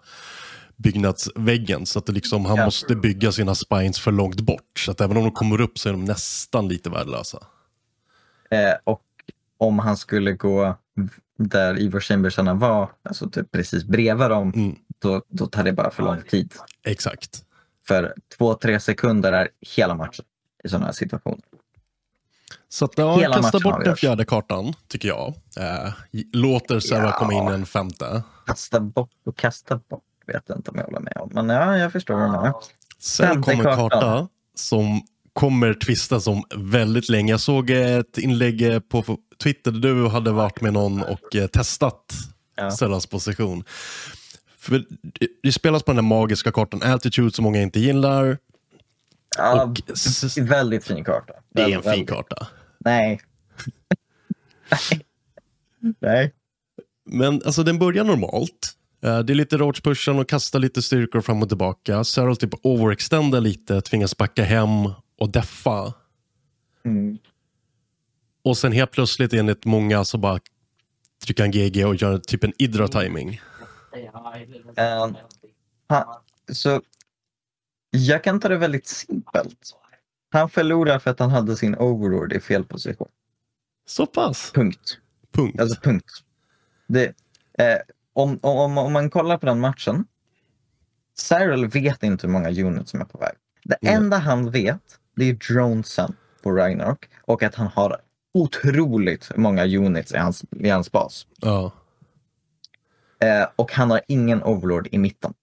[0.78, 1.86] byggnadsväggen.
[1.86, 4.80] Så att det liksom, han måste bygga sina spines för långt bort.
[4.80, 7.38] Så att även om de kommer upp så är de nästan lite värdelösa.
[8.52, 9.02] Eh, och
[9.58, 10.78] om han skulle gå
[11.50, 14.76] där Ivor Chambersarna var, alltså typ precis bredvid dem, mm.
[15.00, 16.54] då, då tar det bara för lång tid.
[16.84, 17.44] Exakt.
[17.88, 20.26] För två, tre sekunder är hela matchen
[20.64, 21.44] i sådana här situationer.
[22.70, 25.34] Så att, ja, Hela kasta bort den fjärde kartan, tycker jag.
[25.58, 25.94] Eh,
[26.34, 27.12] låter Sarah ja.
[27.12, 28.24] komma in en femte.
[28.46, 31.30] Kasta bort och kasta bort vet jag inte om jag håller med om.
[31.34, 32.54] Men ja, jag förstår vad du menar.
[33.00, 35.02] Sen kommer en karta som
[35.34, 37.34] kommer tvistas om väldigt länge.
[37.34, 42.14] Jag såg ett inlägg på Twitter där du hade varit med någon och eh, testat
[42.56, 42.72] ja.
[42.72, 43.64] Sellas position.
[44.58, 44.86] För
[45.44, 48.38] det spelas på den där magiska kartan Altitude som många inte gillar.
[49.38, 49.82] Ja, och,
[50.38, 51.34] väldigt fin karta.
[51.50, 51.94] Det är en väldigt.
[51.94, 52.48] fin karta.
[52.80, 53.22] Nej.
[56.00, 56.34] Nej.
[57.06, 58.76] Men alltså den börjar normalt.
[59.04, 62.04] Eh, det är lite roach-pushen och kasta lite styrkor fram och tillbaka.
[62.04, 64.70] Cyril typ overextender lite, tvingas backa hem
[65.22, 65.94] och deffa.
[66.86, 67.18] Mm.
[68.44, 70.40] Och sen helt plötsligt enligt många så bara
[71.26, 73.42] trycker han GG och gör typ en Idra-timing.
[74.80, 75.16] Uh,
[76.54, 76.82] så
[77.90, 79.78] jag kan ta det väldigt simpelt.
[80.30, 83.10] Han förlorar för att han hade sin overlord i fel position.
[83.86, 84.52] Så pass?
[84.54, 84.98] Punkt.
[85.32, 85.62] Punkt.
[85.62, 86.24] Alltså punkt.
[86.88, 87.06] Det,
[87.58, 87.78] eh,
[88.14, 90.06] om, om, om man kollar på den matchen.
[91.18, 93.34] Cyril vet inte hur många units som är på väg.
[93.64, 94.04] Det mm.
[94.04, 97.98] enda han vet det är dronesen på Ragnarok och att han har
[98.34, 101.28] otroligt många units i hans, i hans bas.
[101.38, 101.72] Ja.
[103.20, 105.34] Eh, och han har ingen overlord i mitten.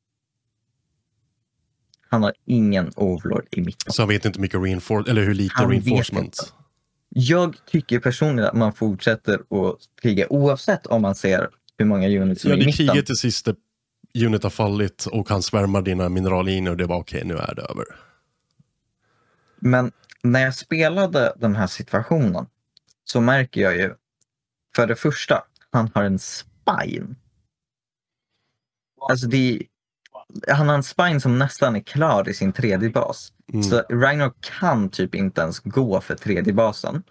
[2.11, 3.93] Han har ingen overlord i mitten.
[3.93, 6.55] Så han vet inte mycket reinfor eller hur lite han reinforcement?
[7.09, 12.43] jag tycker personligen att man fortsätter att kriga oavsett om man ser hur många units
[12.43, 12.87] som ja, är i mitten.
[12.87, 13.55] Ja, det kriget till sista
[14.25, 17.55] unit har fallit och han svärmar dina minerallinjer och det var okej, okay, nu är
[17.55, 17.85] det över.
[19.59, 19.93] Men
[20.23, 22.47] när jag spelade den här situationen
[23.05, 23.95] så märker jag ju
[24.77, 27.15] för det första, han har en spine.
[29.11, 29.63] Alltså det,
[30.49, 33.33] han har en spine som nästan är klar i sin tredje bas.
[33.53, 33.63] Mm.
[33.63, 37.03] Så Ragnar kan typ inte ens gå för tredje basen.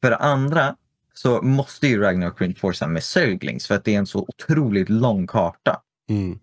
[0.00, 0.76] För det andra
[1.14, 5.26] så måste ju Ragnarok reinforca med Zerglings för att det är en så otroligt lång
[5.26, 5.82] karta.
[6.08, 6.38] Mm.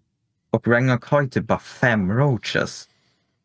[0.50, 2.89] Och Ragnarok har ju typ bara fem roaches.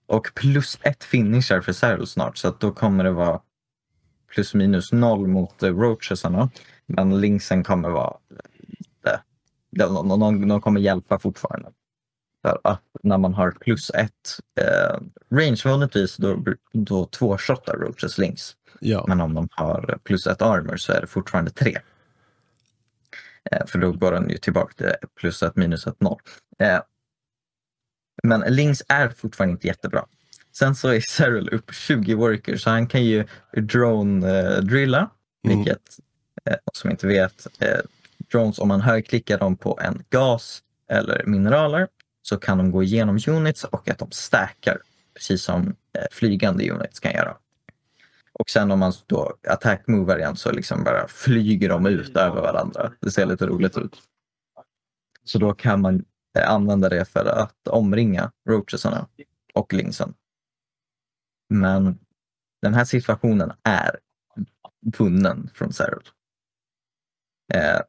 [0.06, 3.40] Och plus ett finishar för Cyril snart så att då kommer det vara
[4.34, 6.50] plus minus noll mot uh, roachesarna.
[6.86, 8.16] Men linksen kommer vara
[9.76, 11.72] de, de, de kommer hjälpa fortfarande.
[12.42, 14.98] För att när man har plus ett eh,
[15.30, 18.56] range vanligtvis då, då två-shottar roaches links.
[18.80, 19.04] Ja.
[19.08, 21.78] Men om de har plus ett armor så är det fortfarande tre.
[23.50, 26.20] Eh, för då går den ju tillbaka till plus ett minus ett noll.
[26.58, 26.80] Eh,
[28.24, 30.04] men links är fortfarande inte jättebra.
[30.52, 35.10] Sen så är Cyril upp 20 workers så han kan ju drone-drilla,
[35.44, 35.56] mm.
[35.56, 35.98] vilket
[36.44, 37.78] eh, som inte vet, eh,
[38.32, 41.88] drones om man högerklickar dem på en gas eller mineraler
[42.22, 44.78] så kan de gå igenom units och att de stackar
[45.14, 47.37] precis som eh, flygande units kan göra.
[48.32, 52.40] Och sen om man då attack mover igen så liksom bara flyger de ut över
[52.40, 52.92] varandra.
[53.00, 54.02] Det ser lite roligt ut.
[55.24, 56.04] Så då kan man
[56.38, 59.09] Eh, använda det för att omringa roachesarna
[59.55, 60.14] och linsen.
[61.49, 61.99] Men
[62.62, 63.99] den här situationen är
[64.99, 66.09] vunnen från Cyril.
[67.55, 67.81] Eh,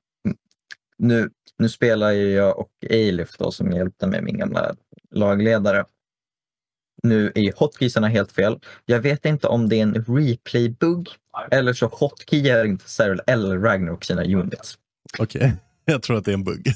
[0.98, 4.76] nu, nu spelar ju jag och Eilif då, som hjälpte mig, min gamla
[5.12, 5.86] lagledare.
[7.04, 8.60] Nu är ju hotkeysarna helt fel.
[8.86, 11.10] Jag vet inte om det är en replay-bugg
[11.52, 14.78] eller så hotkeyar inte Cyril eller Ragnarok sina units.
[15.20, 15.52] Okej, okay.
[15.86, 16.68] jag tror att det är en bugg.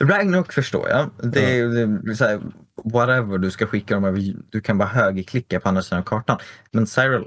[0.00, 1.10] Ragnarok förstår jag.
[1.32, 2.40] Det är, det är så här,
[2.84, 4.34] whatever du ska skicka dem över.
[4.50, 6.38] Du kan bara högerklicka på andra sidan kartan.
[6.70, 7.24] Men Cyril,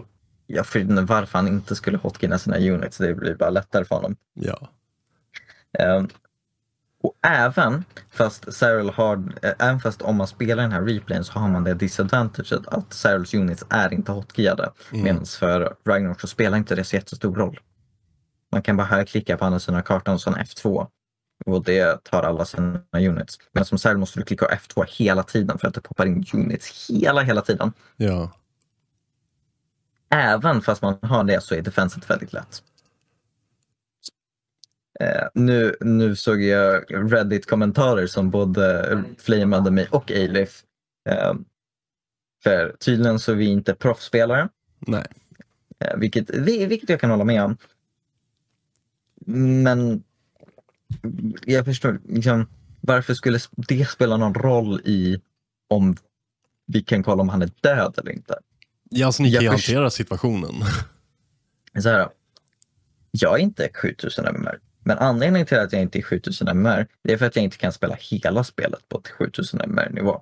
[0.47, 2.97] jag förstår varför han inte skulle hotkina sina units.
[2.97, 4.15] Det blir bara lättare för honom.
[4.33, 4.69] Ja.
[5.97, 6.09] Um,
[7.03, 11.39] och även fast Cyril har, äh, även fast om man spelar den här replayen så
[11.39, 14.71] har man det disadvantaget att Cyrils units är inte hotkeyade.
[14.91, 15.03] Mm.
[15.03, 17.59] Medan för Ragnarok så spelar inte det så jättestor roll.
[18.51, 20.87] Man kan bara högerklicka på andra sidan kartan och sen F2
[21.45, 23.39] och det tar alla sina units.
[23.51, 26.89] Men som Cyril måste du klicka F2 hela tiden för att det poppar in units
[26.89, 27.73] hela, hela tiden.
[27.97, 28.31] Ja.
[30.09, 32.63] Även fast man har det så är defenset väldigt lätt.
[34.99, 40.63] Eh, nu, nu såg jag Reddit-kommentarer som både flamade mig och Eilif.
[41.09, 41.33] Eh,
[42.43, 44.49] för tydligen så är vi inte proffsspelare.
[44.79, 45.05] Nej.
[45.79, 47.57] Eh, vilket, vilket jag kan hålla med om.
[49.25, 50.03] Men
[51.45, 52.47] jag förstår, liksom,
[52.81, 55.21] varför skulle det spela någon roll i
[55.67, 55.95] om
[56.65, 58.39] vi kan kolla om han är död eller inte?
[58.89, 60.53] Ja, alltså ni kan ju hantera situationen.
[61.81, 62.09] Så här,
[63.11, 64.59] jag är inte 7000 MMR.
[64.83, 67.57] Men anledningen till att jag inte är 7000 MMR det är för att jag inte
[67.57, 70.21] kan spela hela spelet på 7000 MMR nivå.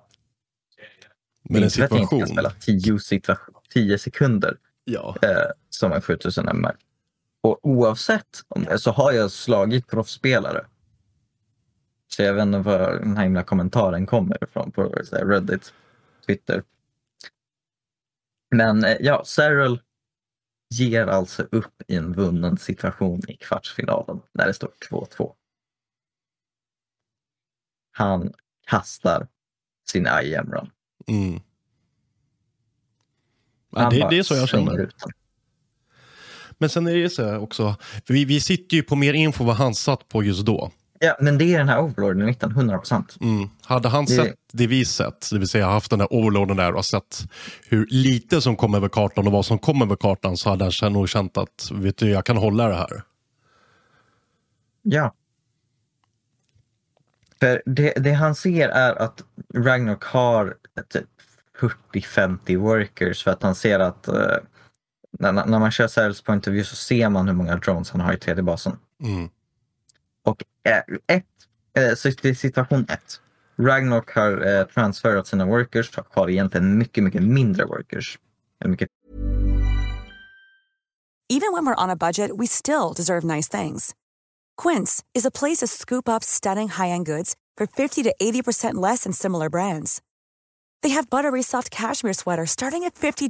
[1.49, 1.97] Men en situation...
[1.97, 3.37] För att jag inte kan spela 10,
[3.73, 5.17] 10 sekunder ja.
[5.21, 6.75] eh, som en 7000 MMR.
[7.41, 10.65] Och oavsett om det så har jag slagit proffsspelare.
[12.07, 15.73] Så jag vet inte var den här himla kommentaren kommer ifrån på Reddit,
[16.25, 16.63] Twitter.
[18.55, 19.79] Men eh, ja, Cyril
[20.69, 25.33] ger alltså upp i en vunnen situation i kvartsfinalen när det står 2-2.
[27.91, 28.33] Han
[28.67, 29.27] kastar
[29.89, 30.71] sin IM run.
[31.07, 31.39] Mm.
[33.69, 34.91] Ja, det, det, är så jag känner.
[36.61, 37.75] Men sen är det så också,
[38.07, 40.71] vi, vi sitter ju på mer info vad han satt på just då.
[40.99, 43.17] Ja, men det är den här overlorden i mitten, 100 procent.
[43.21, 43.49] Mm.
[43.63, 44.11] Hade han det...
[44.11, 47.19] sett det vi sett, det vill säga haft den där overlorden där och sett
[47.69, 50.93] hur lite som kom över kartan och vad som kom över kartan så hade han
[50.93, 53.03] nog känt att, vet du, jag kan hålla det här.
[54.81, 55.15] Ja.
[57.39, 60.55] För det, det han ser är att Ragnarok har
[60.89, 61.07] typ
[61.93, 64.15] 40-50 workers för att han ser att uh,
[65.19, 68.13] när, när man kör Cyrils of view så ser man hur många drones han har
[68.13, 68.77] i tredje basen.
[69.03, 69.29] Mm.
[70.25, 71.25] Och eh, ett,
[71.77, 73.21] eh, så det är situation ett.
[73.59, 78.19] Ragnarok har eh, transferat sina workers, har egentligen mycket, mycket mindre workers.
[78.65, 78.89] Mycket...
[81.29, 83.95] Even when we're on a budget we still deserve nice things.
[84.63, 89.03] Quince is a place to scoop up stunning high-end goods for 50 to 80% less
[89.03, 90.01] than similar brands.
[90.83, 93.29] They have buttery soft cashmere sweaters starting at $50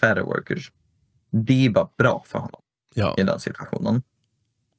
[0.00, 0.72] Färre workers.
[1.30, 2.62] Det är bara bra för honom
[2.94, 3.14] ja.
[3.18, 4.02] i den situationen.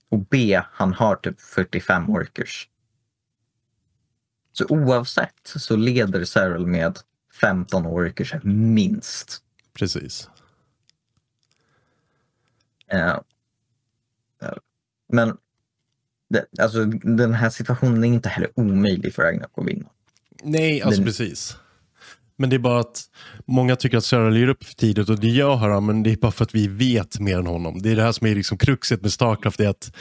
[0.10, 2.70] Och B, han har typ 45 workers.
[4.52, 7.00] Så oavsett så leder Cyril med
[7.42, 9.44] 15 workers minst.
[9.74, 10.30] Precis.
[12.94, 13.20] Uh,
[15.08, 15.38] men
[16.30, 19.90] det, alltså, den här situationen är inte heller omöjlig för Ragnar att vinna.
[20.44, 21.08] Nej, alltså den...
[21.08, 21.58] precis.
[22.42, 23.04] Men det är bara att
[23.46, 26.16] många tycker att Sarah ger upp för tidigt och det gör han, men det är
[26.16, 27.82] bara för att vi vet mer än honom.
[27.82, 29.96] Det är det här som är liksom kruxet med Starcraft, det är att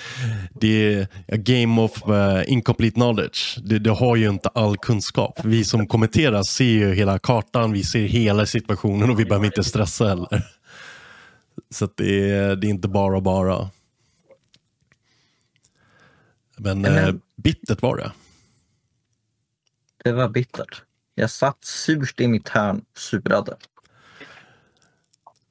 [0.61, 3.59] det är a game of uh, incomplete knowledge.
[3.65, 5.41] Det, det, har ju inte all kunskap.
[5.45, 9.65] Vi som kommenterar ser ju hela kartan, vi ser hela situationen och vi behöver inte
[9.65, 10.43] stressa heller.
[11.71, 13.71] Så det är, det är inte bara bara.
[16.57, 18.13] Men, men eh, bittert var det.
[20.05, 20.83] Det var bittert.
[21.21, 23.57] Jag satt surt i mitt hörn, surade.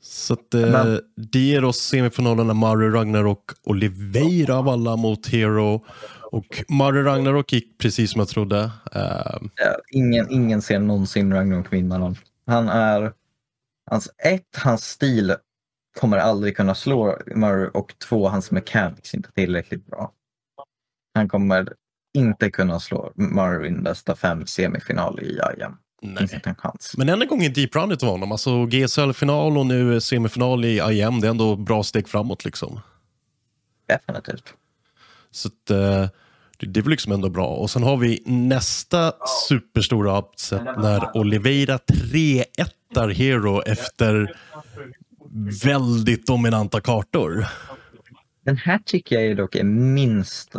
[0.01, 5.27] Så att, eh, men, det ger oss semifinalerna Murray, Ragnarok och Oliveira av alla mot
[5.27, 5.85] Hero.
[6.31, 8.71] Och Murray Ragnarok gick precis som jag trodde.
[8.95, 9.47] Uh,
[9.91, 12.15] ingen, ingen ser någonsin Ragnarok vinna någon.
[12.45, 13.13] Han är...
[13.91, 15.35] Hans, ett, hans stil
[15.99, 20.11] kommer aldrig kunna slå Murray och två, hans mechanics är inte tillräckligt bra.
[21.13, 21.73] Han kommer
[22.13, 25.77] inte kunna slå Marvin bästa fem semifinal i IM.
[26.97, 28.31] Men än en gång i Deep Run av honom.
[28.31, 31.19] Alltså GSL-final och nu semifinal i IM.
[31.19, 32.79] Det är ändå bra steg framåt liksom.
[33.87, 34.53] Definitivt.
[35.31, 36.07] Så att, uh,
[36.59, 37.47] det är väl liksom ändå bra.
[37.47, 39.13] Och sen har vi nästa
[39.47, 44.35] superstora upset när Oliveira 3-1 Hero efter
[45.63, 47.45] väldigt dominanta kartor.
[48.45, 50.55] Den här tycker jag dock är minst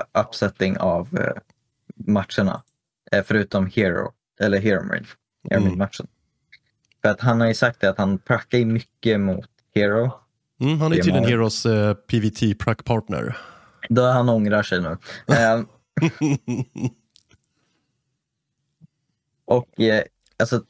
[0.00, 1.32] upsetting av uh,
[1.94, 2.62] matcherna.
[3.14, 5.06] Uh, förutom Hero, eller Hero Marine,
[5.50, 5.78] Hero mm.
[5.78, 6.06] matchen.
[7.02, 10.10] För att han har ju sagt det att han prackar mycket mot Hero.
[10.60, 13.36] Mm, han är tydligen Heroes uh, PVT prack partner.
[13.88, 14.96] Då han ångrar sig nu.
[15.36, 15.66] Ehm,
[19.44, 19.68] och
[20.38, 20.62] alltså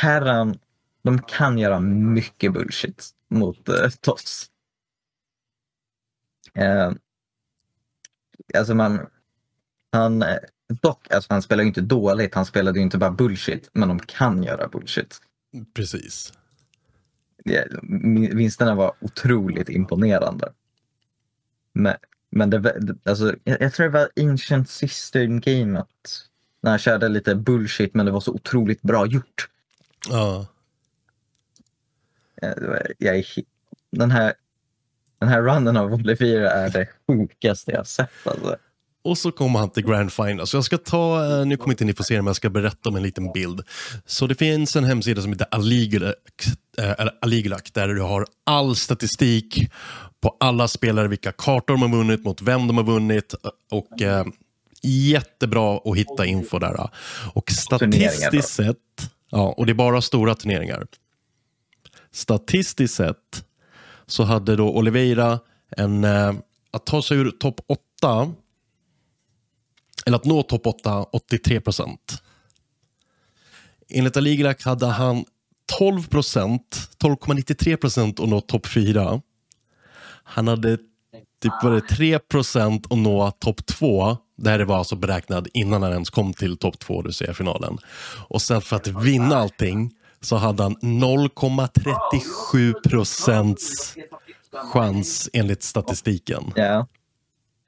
[0.00, 0.58] Terran,
[1.02, 4.50] de kan göra mycket bullshit mot uh, Toss.
[6.58, 6.92] Uh,
[8.54, 9.06] alltså man,
[9.92, 10.24] han,
[10.82, 13.98] dock, alltså han spelar ju inte dåligt, han spelade ju inte bara bullshit, men de
[13.98, 15.20] kan göra bullshit.
[15.74, 16.32] Precis.
[18.32, 20.52] Vinsterna var otroligt imponerande.
[21.72, 21.94] Men,
[22.30, 25.86] men det, alltså, jag, jag tror det var Ancient Sister-gamet
[26.60, 29.48] när han körde lite bullshit men det var så otroligt bra gjort.
[30.08, 30.46] Ja.
[32.98, 33.24] Jag är,
[33.90, 34.34] den, här,
[35.20, 38.10] den här runnen av Olivera är det sjukaste jag sett.
[38.24, 38.56] Alltså.
[39.04, 40.46] Och så kommer han till Grand Final.
[40.46, 42.50] Så jag ska ta, eh, nu kommer inte ni få se det, men jag ska
[42.50, 43.60] berätta om en liten bild.
[44.06, 46.14] Så det finns en hemsida som heter Aligulac,
[47.62, 49.70] äh, där du har all statistik
[50.20, 53.34] på alla spelare, vilka kartor de har vunnit, mot vem de har vunnit
[53.70, 54.26] och äh,
[54.82, 56.90] jättebra att hitta info där.
[57.34, 58.76] Och statistiskt sett,
[59.30, 60.86] ja, och det är bara stora turneringar.
[62.12, 63.44] Statistiskt sett
[64.08, 65.40] så hade då Oliveira
[65.76, 66.32] en, eh,
[66.70, 68.32] att ta sig ur topp 8
[70.06, 72.22] eller att nå topp 8, 83 procent.
[73.90, 75.24] Enligt Aligrak hade han
[75.78, 79.20] 12 procent, 12,93 procent att nå topp 4.
[80.24, 80.76] Han hade
[81.42, 84.16] typ var det 3 procent att nå topp 2.
[84.36, 87.78] Det här var alltså beräknad innan han ens kom till topp 2, du ser finalen.
[88.28, 89.90] Och sen för att vinna allting
[90.20, 93.94] så hade han 0,37 procents
[94.72, 96.52] chans enligt statistiken.
[96.56, 96.86] Ja.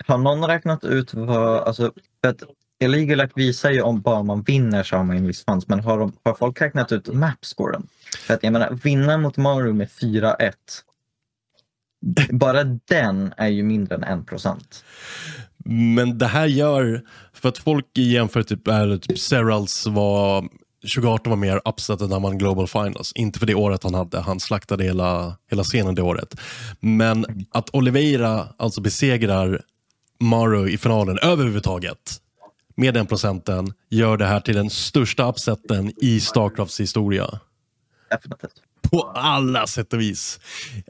[0.06, 1.92] Har någon räknat ut vad, alltså,
[2.22, 2.42] att
[2.80, 5.98] Illegal visar ju om bara man vinner så har man en viss chans, men har,
[5.98, 7.86] de, har folk räknat ut mapscoren?
[8.26, 10.52] För att jag menar, vinna mot Maru med 4-1,
[12.30, 14.84] bara den är ju mindre än 1 procent.
[15.64, 20.48] Men det här gör, för att folk jämför typ, är, typ Serals var
[20.82, 23.12] 2018 var mer upset än han vann Global Finals.
[23.14, 26.40] Inte för det året han hade, han slaktade hela, hela scenen det året.
[26.80, 29.62] Men att Oliveira alltså besegrar
[30.20, 32.20] Maru i finalen överhuvudtaget
[32.76, 37.40] med den procenten gör det här till den största upseten i Starcrafts historia.
[38.10, 38.52] Definitivt.
[38.90, 40.40] På alla sätt och vis.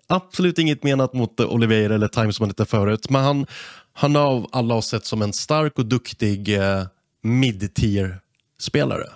[0.07, 3.47] Absolut inget menat mot Oliveira eller Time som han hette förut, men han,
[3.93, 6.85] han har av alla oss sett som en stark och duktig eh,
[7.23, 9.07] mid-tier-spelare.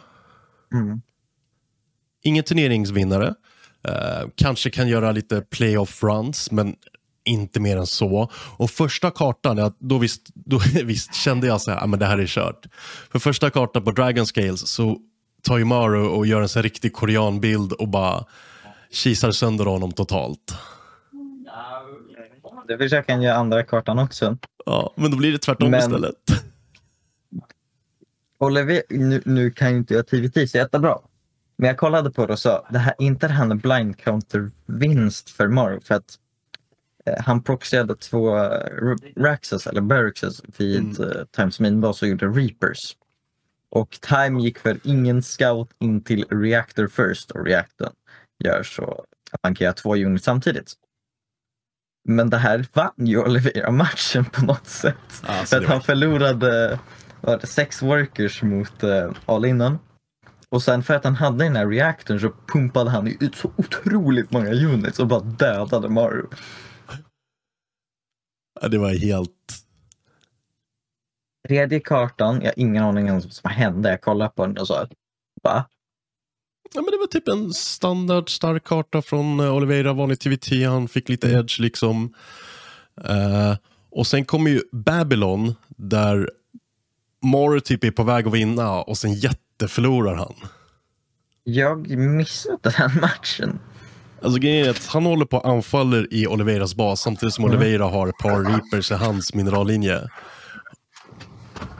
[0.74, 1.00] Mm.
[2.22, 3.34] Ingen turneringsvinnare.
[3.88, 6.76] Eh, kanske kan göra lite playoff runs, men
[7.24, 8.30] inte mer än så.
[8.34, 12.18] Och första kartan, ja, då, visst, då visst kände jag så här, men det här
[12.18, 12.66] är kört.
[13.10, 14.98] För första kartan på Dragon Scales så
[15.42, 18.24] tar ju Maru och gör en så riktig koreanbild och bara
[18.90, 20.54] kisar sönder honom totalt.
[22.68, 24.38] Det försöker han göra andra kartan också.
[24.66, 25.80] Ja, men då blir det tvärtom men...
[25.80, 26.14] istället.
[28.38, 30.98] Olivier, nu, nu kan ju inte jag TVT så jättebra.
[31.56, 35.30] Men jag kollade på det och sa, det här, inte det här en blind counter-vinst
[35.30, 35.80] för Maru.
[35.80, 36.18] För att
[37.06, 41.10] Eh, han proxyade två uh, Raxes eller Barraxes vid mm.
[41.10, 42.96] uh, Times Minbas och gjorde Reapers.
[43.70, 47.92] Och Time gick för ingen scout in till Reactor first och Reactorn
[48.44, 50.72] gör så att man kan göra två units samtidigt.
[52.08, 55.22] Men det här vann ju Olivera matchen på något sätt.
[55.22, 56.78] Ah, för att han förlorade
[57.26, 59.78] var det, sex workers mot uh, all innan.
[60.48, 64.30] Och sen för att han hade den här reaktorn så pumpade han ut så otroligt
[64.30, 66.26] många units och bara dödade Maru.
[68.60, 69.30] Ja, det var helt...
[71.48, 73.90] Tredje kartan, jag har ingen aning om vad som hände.
[73.90, 74.86] Jag kollade på den och sa,
[75.42, 75.64] va?
[76.74, 80.66] Ja, men det var typ en standard stark karta från uh, Oliveira, vanlig TVT.
[80.66, 82.14] Han fick lite edge liksom.
[83.08, 83.56] Uh,
[83.90, 86.30] och sen kommer ju Babylon där
[87.24, 90.34] Moro typ är på väg att vinna och sen jätteförlorar han.
[91.44, 93.58] Jag missade den matchen.
[94.22, 97.56] Alltså grejen är att han håller på och anfaller i Oliveiras bas samtidigt som mm.
[97.56, 100.00] Oliveira har ett par reapers i hans minerallinje.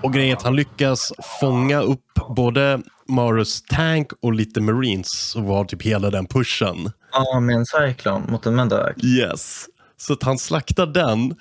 [0.02, 5.42] Och grejen är att han lyckas fånga upp både Marus tank och lite marines och
[5.42, 6.90] var typ hela den pushen.
[7.12, 9.04] Ja, med en cyclone mot en Mendak.
[9.04, 9.66] Yes.
[9.96, 11.36] Så att han slaktar den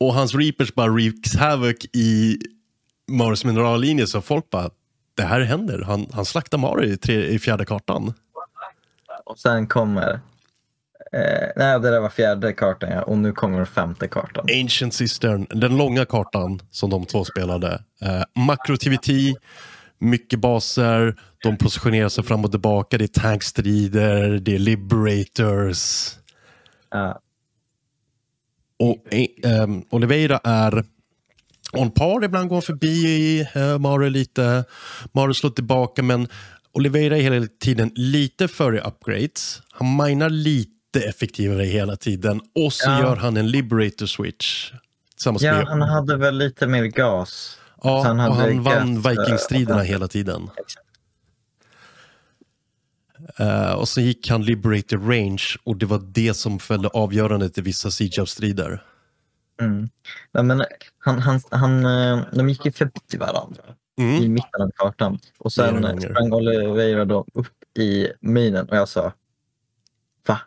[0.00, 2.38] och hans reapers bara wreaks havoc i
[3.08, 4.70] Marus minerallinje så folk bara,
[5.14, 5.82] det här händer.
[5.82, 8.14] Han, han slaktar Maru i, tre, i fjärde kartan.
[9.24, 10.12] Och sen kommer
[11.12, 13.02] eh, nej, det där var fjärde kartan ja.
[13.02, 14.46] och nu kommer femte kartan.
[14.62, 17.82] Ancient Cistern, den långa kartan som de två spelade.
[18.02, 19.34] Eh, Macrotivity,
[19.98, 22.98] mycket baser, de positionerar sig fram och tillbaka.
[22.98, 26.14] Det är tankstrider, det är liberators.
[26.94, 27.16] Uh.
[28.78, 30.84] Och eh, Oliveira är
[31.76, 34.64] on par, ibland går förbi eh, Mario lite.
[35.12, 36.28] Mario slår tillbaka men
[36.72, 39.62] Oliveira är hela tiden lite före upgrades.
[39.70, 43.00] Han minar lite effektivare hela tiden och så ja.
[43.00, 44.72] gör han en liberator switch.
[45.40, 47.58] ja, han hade väl lite mer gas.
[47.82, 50.50] Ja, han och han vann Vikingstriderna uh, hela tiden.
[53.40, 57.60] Uh, och så gick han Liberator Range och det var det som följde avgörandet i
[57.60, 58.82] vissa Siege-strider.
[59.60, 59.88] Mm.
[60.32, 60.64] Ja, men
[60.98, 63.62] han, han, han, eh, de gick ju förbi varandra.
[63.98, 64.22] mm.
[64.22, 65.18] i mitten av kartan.
[65.38, 69.12] Och sen sprang Oliveira då upp i minen och jag sa,
[70.26, 70.40] va?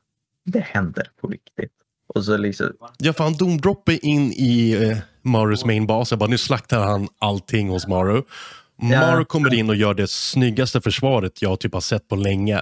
[0.43, 1.71] Det händer på riktigt.
[2.07, 2.71] Och så liksom...
[2.97, 6.11] Ja, för han domdroppar in i eh, Marus main bas.
[6.11, 8.23] Jag bara, nu slaktar han allting hos Maru.
[8.75, 8.87] Ja.
[8.87, 12.61] Maru kommer in och gör det snyggaste försvaret jag typ har sett på länge.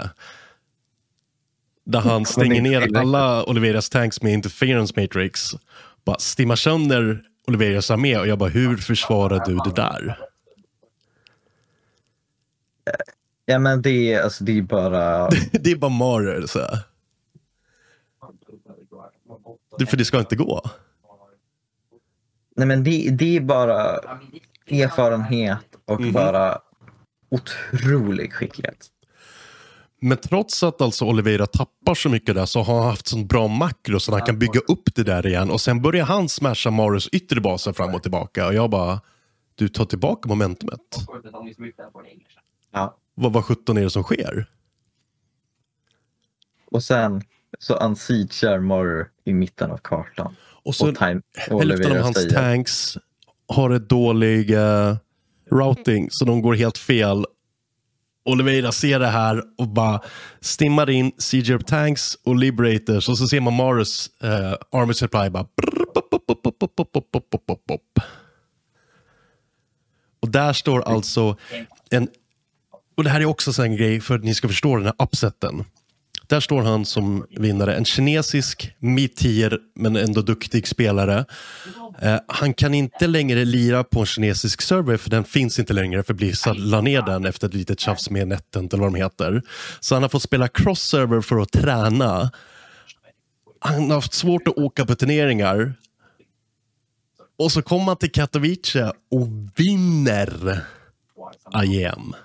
[1.86, 5.52] Där han stänger ner alla Oliveras tanks med interference matrix.
[6.06, 10.20] Bara stimmar sönder Oliveras armé och jag bara, hur försvarar du det där?
[13.46, 15.30] Ja men det är, alltså, det är bara...
[15.52, 16.48] det är bara Maru.
[16.48, 16.60] Så.
[19.78, 20.62] Det, för det ska inte gå.
[22.56, 24.00] Nej men det, det är bara
[24.68, 26.14] erfarenhet och mm.
[26.14, 26.62] bara
[27.30, 28.88] otrolig skicklighet.
[30.02, 33.48] Men trots att alltså Oliveira tappar så mycket där så har han haft så bra
[33.48, 37.08] makro så han kan bygga upp det där igen och sen börjar han smasha Marius
[37.08, 39.02] yttre baser fram och tillbaka och jag bara,
[39.56, 40.80] du tar tillbaka momentumet.
[42.72, 42.98] Ja.
[43.16, 44.50] Vad, vad sjutton är det som sker?
[46.72, 47.22] Och sen
[47.60, 50.36] så unsiegear Maru i mitten av kartan.
[50.64, 52.30] Och så hälften av hans säger.
[52.30, 52.98] tanks
[53.48, 54.96] har ett dålig uh,
[55.52, 57.26] routing så de går helt fel.
[58.26, 60.02] Oliveira ser det här och bara
[60.42, 65.48] stimmar in CJ Tanks och Liberators och så ser man Marus eh, Army Supply bara
[70.20, 71.38] och där står alltså
[71.90, 72.08] en
[72.98, 75.66] och det här är också en grej för att ni ska förstå den här upseten.
[76.28, 77.76] Där står han som vinnare.
[77.76, 81.26] En kinesisk mid-tier men ändå duktig spelare.
[82.02, 86.04] Eh, han kan inte längre lira på en kinesisk server för den finns inte längre
[86.04, 89.42] för Blizzard la ner den efter ett litet tjafs med Netent eller vad de heter.
[89.80, 92.32] Så han har fått spela cross-server för att träna.
[93.60, 95.74] Han har haft svårt att åka på turneringar.
[97.38, 100.62] Och så kommer han till Katowice och vinner
[101.64, 102.16] IEM.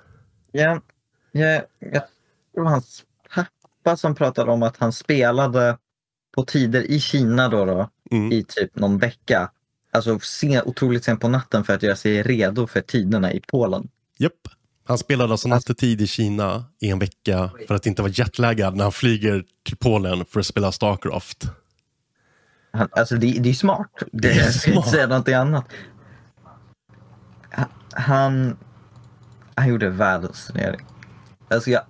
[0.53, 0.80] Ja,
[1.32, 2.03] ja jag
[2.55, 3.05] tror hans
[3.85, 5.78] pappa som pratade om att han spelade
[6.35, 8.33] på tider i Kina då, då mm.
[8.33, 9.51] i typ någon vecka.
[9.93, 13.89] Alltså se, otroligt sent på natten för att göra sig redo för tiderna i Polen.
[14.18, 14.33] Japp.
[14.85, 18.83] Han spelade alltså nattetid i Kina i en vecka för att inte vara jetlaggad när
[18.83, 21.45] han flyger till Polen för att spela Starcraft.
[22.72, 23.91] Han, alltså det, det är smart.
[24.12, 24.76] Det, det är smart.
[24.76, 25.64] inte säga någonting annat.
[27.93, 28.57] Han,
[29.55, 30.81] han gjorde världens turnering.
[31.49, 31.83] Alltså jag,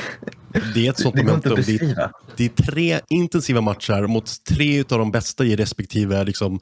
[0.74, 1.54] det är ett sånt det momentum.
[1.66, 6.60] Det är, det är, tre intensiva matcher mot tre av de bästa i respektive liksom,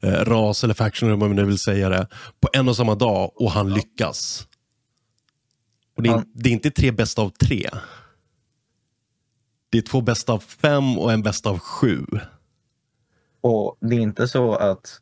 [0.00, 2.06] eh, ras eller faction, om man nu vill säga det,
[2.40, 4.46] på en och samma dag och han lyckas.
[5.96, 7.70] Och det, är, det är inte tre bästa av tre.
[9.70, 12.04] Det är två bästa av fem och en bästa av sju.
[13.40, 15.00] Och det är inte så att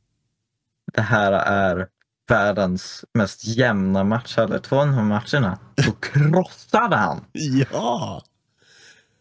[0.94, 1.88] det här är
[2.28, 4.58] världens mest jämna match heller.
[4.58, 7.24] Två av de här matcherna, så krossade han.
[7.72, 8.22] Ja!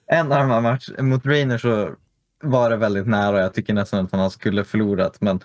[0.07, 1.95] En av de här matcherna, mot Rainer så
[2.43, 3.41] var det väldigt nära.
[3.41, 5.21] Jag tycker nästan att han skulle förlorat.
[5.21, 5.39] Men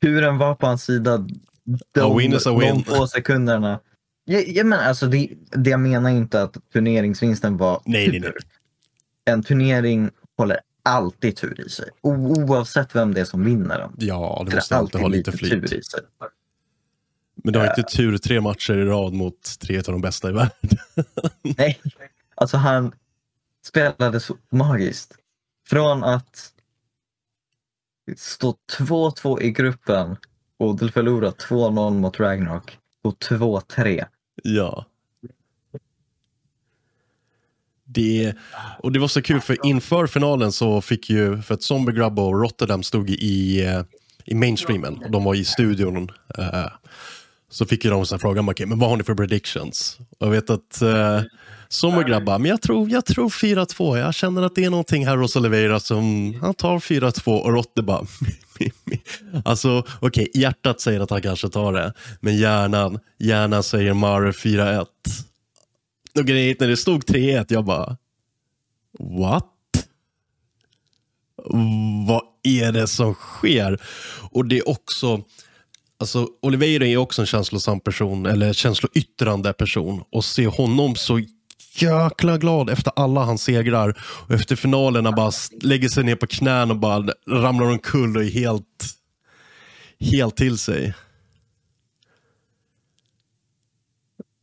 [0.00, 1.26] turen var på hans sida.
[1.94, 2.74] De, win is a win.
[2.74, 3.80] de få sekunderna.
[4.24, 8.20] Jag, jag menar, alltså det, det jag menar inte att turneringsvinsten var nej, tur.
[8.20, 8.32] Nej, nej.
[9.24, 11.88] En turnering håller alltid tur i sig.
[12.00, 13.92] O, oavsett vem det är som vinner den.
[13.98, 15.50] Ja, det måste alltid ha lite flyt.
[15.50, 16.00] Tur i sig.
[17.34, 20.32] Men du har inte tur tre matcher i rad mot tre av de bästa i
[20.32, 20.78] världen.
[21.42, 21.80] Nej,
[22.34, 22.92] alltså han
[23.64, 25.14] spelade så magiskt.
[25.68, 26.52] Från att
[28.16, 30.16] stå 2-2 i gruppen
[30.58, 34.04] och förlora 2-0 mot Ragnarok och 2-3.
[34.42, 34.86] Ja.
[37.84, 38.34] Det,
[38.78, 42.18] och det var så kul för inför finalen så fick ju, för att Zombie Grub
[42.18, 43.66] och Rotterdam stod i,
[44.24, 46.10] i mainstreamen och de var i studion.
[46.38, 46.66] Uh,
[47.50, 49.98] så fick ju de så frågan, okay, men vad har ni för predictions?
[50.18, 51.22] Och jag vet att eh,
[51.72, 53.98] Sommer grabbar, men jag tror, jag tror 4-2.
[53.98, 57.82] Jag känner att det är någonting här hos Oliveira som, han tar 4-2 och Rotte
[57.82, 58.06] bara,
[59.44, 64.30] alltså okej, okay, hjärtat säger att han kanske tar det, men hjärnan, hjärnan säger Mare
[64.30, 64.86] 4-1.
[66.18, 67.96] Och grejen när det stod 3-1, jag bara,
[68.98, 69.46] what?
[72.06, 73.80] Vad är det som sker?
[74.30, 75.22] Och det är också,
[76.00, 80.04] Alltså, Oliveira är också en känslosam person, eller känsloyttrande person.
[80.10, 81.20] Och se honom så
[81.74, 84.02] jäkla glad efter alla hans segrar.
[84.28, 85.32] Och efter finalerna bara
[85.62, 88.84] lägger sig ner på knän och bara ramlar omkull och är helt,
[90.00, 90.94] helt till sig.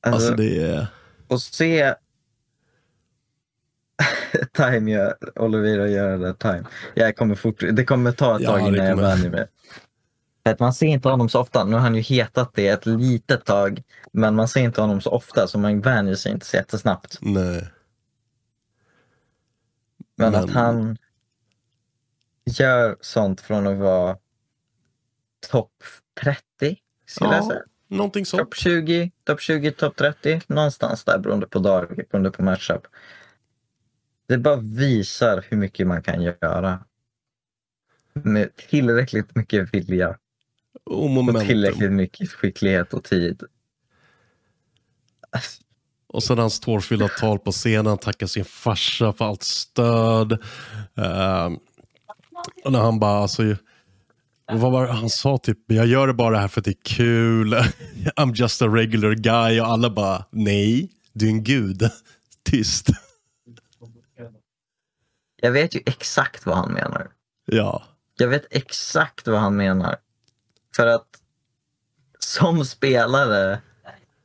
[0.02, 0.88] Alltså, alltså det är...
[1.28, 1.94] Och se
[4.54, 6.64] Time gör, Olivera gör det Time.
[6.94, 9.48] Jag kommer fort, det kommer ta ett ja, tag innan jag vänjer mig.
[10.48, 11.64] För att man ser inte honom så ofta.
[11.64, 13.84] Nu har han ju hetat det ett litet tag.
[14.12, 17.18] Men man ser inte honom så ofta så man vänjer sig inte så jättesnabbt.
[17.22, 17.70] Nej.
[20.16, 20.98] Men, men, att han
[22.46, 24.18] gör sånt från att vara
[25.50, 25.84] topp
[26.22, 26.42] 30
[27.06, 27.62] skulle ja, jag säga.
[27.88, 28.44] Någonting sånt.
[28.44, 30.42] Topp 20, top 20, topp 30.
[30.48, 32.88] Någonstans där beroende på dag, beroende på matchup.
[34.28, 36.84] Det bara visar hur mycket man kan göra.
[38.14, 40.18] Med tillräckligt mycket vilja.
[40.90, 43.44] Och, och tillräckligt mycket skicklighet och tid.
[46.08, 50.32] Och sen hans tårfyllda tal på scenen, tackar sin farsa för allt stöd.
[50.32, 51.58] Uh,
[52.64, 53.44] och när han bara, alltså,
[54.52, 55.38] vad var han sa?
[55.38, 57.54] Typ, jag gör det bara här för att det är kul.
[58.16, 59.62] I'm just a regular guy.
[59.62, 61.90] Och alla bara, nej, du är en gud.
[62.50, 62.88] Tyst.
[65.42, 67.08] Jag vet ju exakt vad han menar.
[67.46, 67.84] Ja.
[68.18, 69.98] Jag vet exakt vad han menar.
[70.78, 71.22] För att
[72.20, 73.62] som spelare,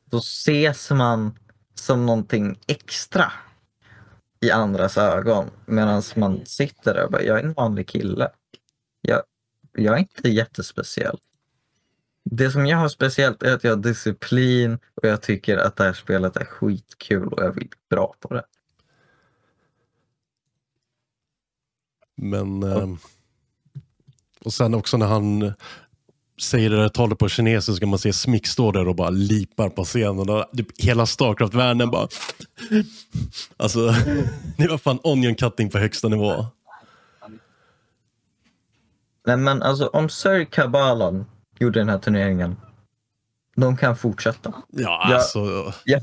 [0.05, 1.39] då ses man
[1.75, 3.31] som någonting extra
[4.39, 5.49] i andras ögon.
[5.65, 8.31] Medan man sitter där och bara, jag är en vanlig kille.
[9.01, 9.23] Jag,
[9.71, 11.17] jag är inte jättespeciell.
[12.23, 15.83] Det som jag har speciellt är att jag har disciplin och jag tycker att det
[15.83, 18.45] här spelet är skitkul och jag vill bli bra på det.
[22.15, 22.63] Men...
[22.63, 22.87] Eh,
[24.45, 25.53] och sen också när han
[26.41, 29.83] säger det där talet på kinesiska, man ser Smick stå där och bara lipar på
[29.83, 30.29] scenen.
[30.29, 32.07] Och typ hela Starcraft-världen bara...
[33.57, 33.79] Alltså,
[34.57, 36.45] det var fan onion cutting på högsta nivå.
[39.25, 41.25] Nej men alltså om Sir Kabalan
[41.59, 42.55] gjorde den här turneringen,
[43.55, 44.53] de kan fortsätta.
[44.69, 45.39] Ja, alltså...
[45.39, 46.01] Jag, jag,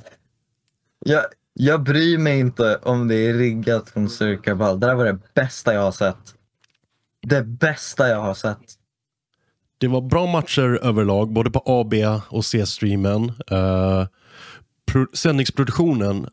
[0.98, 4.80] jag, jag bryr mig inte om det är riggat från Sir Kabal.
[4.80, 6.34] Det där var det bästa jag har sett.
[7.22, 8.79] Det bästa jag har sett.
[9.80, 11.94] Det var bra matcher överlag, både på AB
[12.28, 13.32] och C-streamen.
[13.52, 14.06] Uh,
[15.14, 16.26] sändningsproduktionen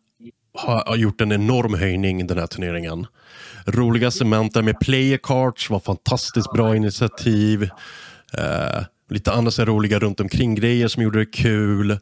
[0.54, 3.08] har, har, gjort en enorm höjning den här turneringen.
[3.66, 7.64] Roliga cementer med player cards var fantastiskt bra initiativ.
[8.38, 11.92] Uh, lite andra så roliga runt omkring grejer som gjorde det kul.
[11.92, 11.98] Uh,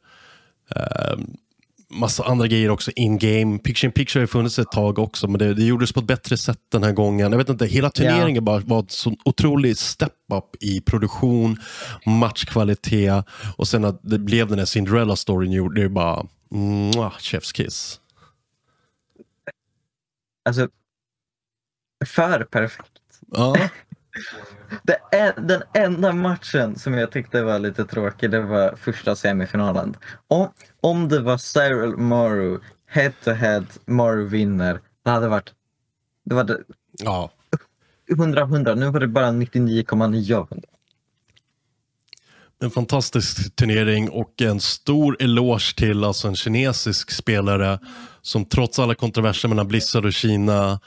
[1.90, 3.60] massa andra grejer också in-game.
[3.60, 6.38] Picture in picture har funnits ett tag också, men det, det gjordes på ett bättre
[6.38, 7.32] sätt den här gången.
[7.32, 8.44] Jag vet inte, hela turneringen yeah.
[8.44, 11.58] bara var ett så otroligt step-up i produktion,
[12.06, 13.26] matchkvalitet
[13.58, 18.00] och sen att det blev den här Cinderella-storyn det bara mwah, chef's kiss.
[20.46, 20.70] Alltså,
[22.06, 22.92] för perfekt.
[23.32, 23.70] Ja.
[24.84, 29.96] Det är, den enda matchen som jag tyckte var lite tråkig, det var första semifinalen.
[30.28, 30.50] Om,
[30.82, 35.54] om det var Cyril Maru, head to head, Maru vinner, det hade varit...
[36.26, 36.58] Det var det,
[36.92, 37.32] ja.
[38.10, 40.64] 100-100, nu var det bara 99,9
[42.62, 47.80] En fantastisk turnering och en stor eloge till alltså en kinesisk spelare
[48.22, 50.80] som trots alla kontroverser mellan Blizzard och Kina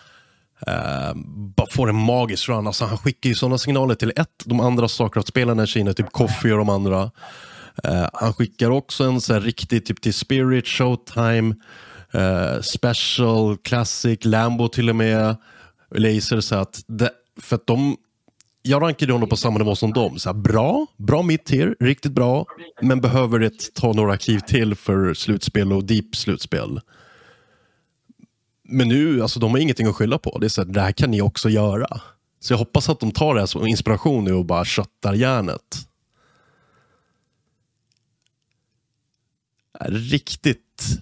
[0.66, 1.12] Uh,
[1.56, 2.66] bara får en magisk run.
[2.66, 6.52] Alltså, han skickar ju sådana signaler till ett, de andra Starcraft-spelarna i Kina, typ Coffee
[6.52, 7.02] och de andra.
[7.88, 11.54] Uh, han skickar också en så här riktig typ till Spirit, Showtime,
[12.14, 15.36] uh, Special, Classic, Lambo till och med,
[15.94, 16.40] Laser.
[16.40, 17.96] Så att det, för att de,
[18.62, 20.18] jag rankade honom på samma nivå som dem.
[20.18, 22.46] Så här, bra, bra mitt här, riktigt bra,
[22.82, 26.80] men behöver ett, ta några kliv till för slutspel och deep slutspel.
[28.68, 30.38] Men nu, alltså de har ingenting att skylla på.
[30.38, 32.00] Det är så här, det här kan ni också göra.
[32.40, 35.88] Så jag hoppas att de tar det här som inspiration nu och bara köttar järnet.
[39.84, 40.98] Riktigt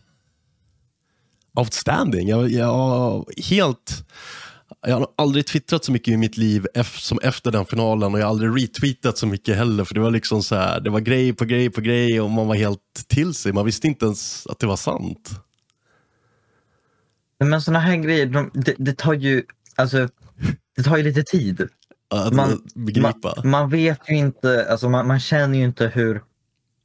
[1.55, 2.29] outstanding.
[2.29, 4.05] Jag, jag, helt,
[4.87, 8.25] jag har aldrig twittrat så mycket i mitt liv som efter den finalen och jag
[8.25, 9.85] har aldrig retweetat så mycket heller.
[9.85, 12.47] För det var liksom så här, det var grej på grej på grej och man
[12.47, 13.53] var helt till sig.
[13.53, 15.31] Man visste inte ens att det var sant.
[17.45, 19.43] Men sådana här grejer, de, det, det, tar ju,
[19.77, 20.09] alltså,
[20.77, 21.69] det tar ju lite tid.
[22.11, 23.15] Att man, man,
[23.45, 26.23] man, vet ju inte, alltså man, man, känner ju inte hur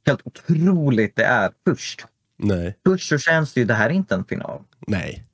[0.06, 2.06] helt otroligt det är först.
[2.36, 2.78] Nej.
[2.86, 4.62] Först så känns det ju, det här är inte en final.
[4.86, 5.24] Nej.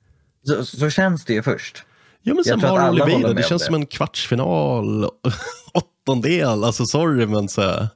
[0.43, 1.85] Så, så känns det ju först.
[2.21, 3.65] Ja men som Mario Oliveira, det känns det.
[3.65, 5.05] som en kvartsfinal,
[5.73, 7.87] åttondel, alltså sorry men så.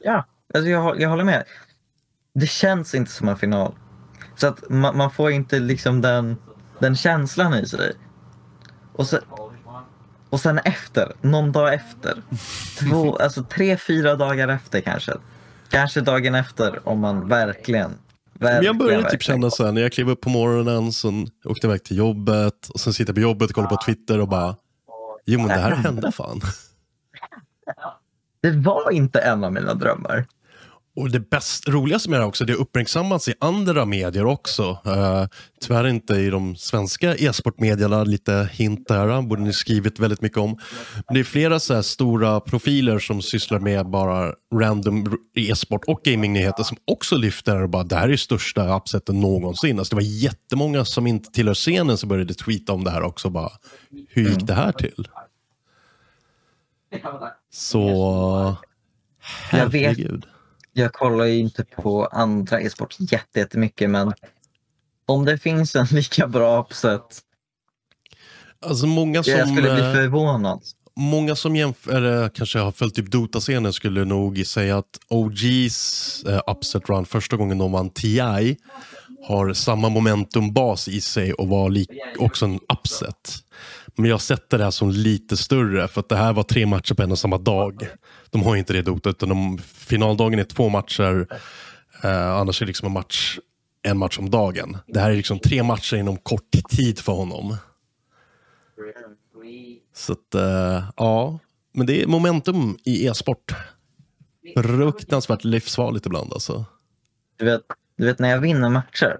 [0.00, 1.44] Ja, alltså jag, jag håller med.
[2.34, 3.74] Det känns inte som en final.
[4.36, 6.36] Så att man, man, får inte liksom den,
[6.78, 7.92] den känslan i sig.
[8.92, 9.20] Och sen,
[10.30, 12.22] och sen efter, någon dag efter,
[12.78, 15.12] två, alltså tre, fyra dagar efter kanske.
[15.68, 17.90] Kanske dagen efter om man verkligen
[18.38, 21.66] Verkligen, jag började typ känna så här, när jag klev upp på morgonen, så åkte
[21.66, 24.56] iväg till jobbet och sen sitter jag på jobbet och kollar på Twitter och bara,
[25.26, 26.40] jo men det här hände fan.
[28.40, 30.26] det var inte en av mina drömmar.
[30.96, 34.78] Och det bäst, roligaste med det också, det har uppmärksammats i andra medier också.
[34.86, 35.26] Uh,
[35.60, 40.58] tyvärr inte i de svenska e-sportmedierna, lite hint där, borde ni skrivit väldigt mycket om.
[40.94, 46.62] Men det är flera så stora profiler som sysslar med bara random e-sport och gamingnyheter
[46.62, 49.78] som också lyfter och bara det här är största upseten någonsin.
[49.78, 53.30] Alltså det var jättemånga som inte tillhör scenen som började tweeta om det här också.
[53.30, 53.50] Bara,
[54.08, 54.46] hur gick mm.
[54.46, 55.08] det här till?
[57.50, 58.56] Så,
[59.20, 60.33] herregud jag
[60.92, 62.96] kollar ju inte på andra e-sport
[63.34, 64.12] jättemycket men
[65.06, 67.20] om det finns en lika bra uppsätt.
[68.66, 70.60] Alltså många som, jag skulle bli eh, förvånad.
[70.96, 76.40] Många som jämför, eller kanske har följt typ Dota-scenen skulle nog säga att OGs eh,
[76.46, 78.56] upset run första gången de vann TI
[79.26, 83.44] har samma momentumbas i sig och var lik, också en upset.
[83.96, 86.94] Men jag sätter det här som lite större för att det här var tre matcher
[86.94, 87.88] på en och samma dag.
[88.30, 91.26] De har inte det i Dota utan de, finaldagen är två matcher.
[92.02, 93.38] Eh, annars är det liksom en match,
[93.82, 94.76] en match om dagen.
[94.86, 97.56] Det här är liksom tre matcher inom kort tid för honom.
[99.94, 101.38] Så att, eh, ja.
[101.72, 103.54] Men det är momentum i e-sport.
[104.56, 106.64] Fruktansvärt livsfarligt ibland alltså.
[107.36, 107.62] Du vet,
[107.96, 109.18] du vet när jag vinner matcher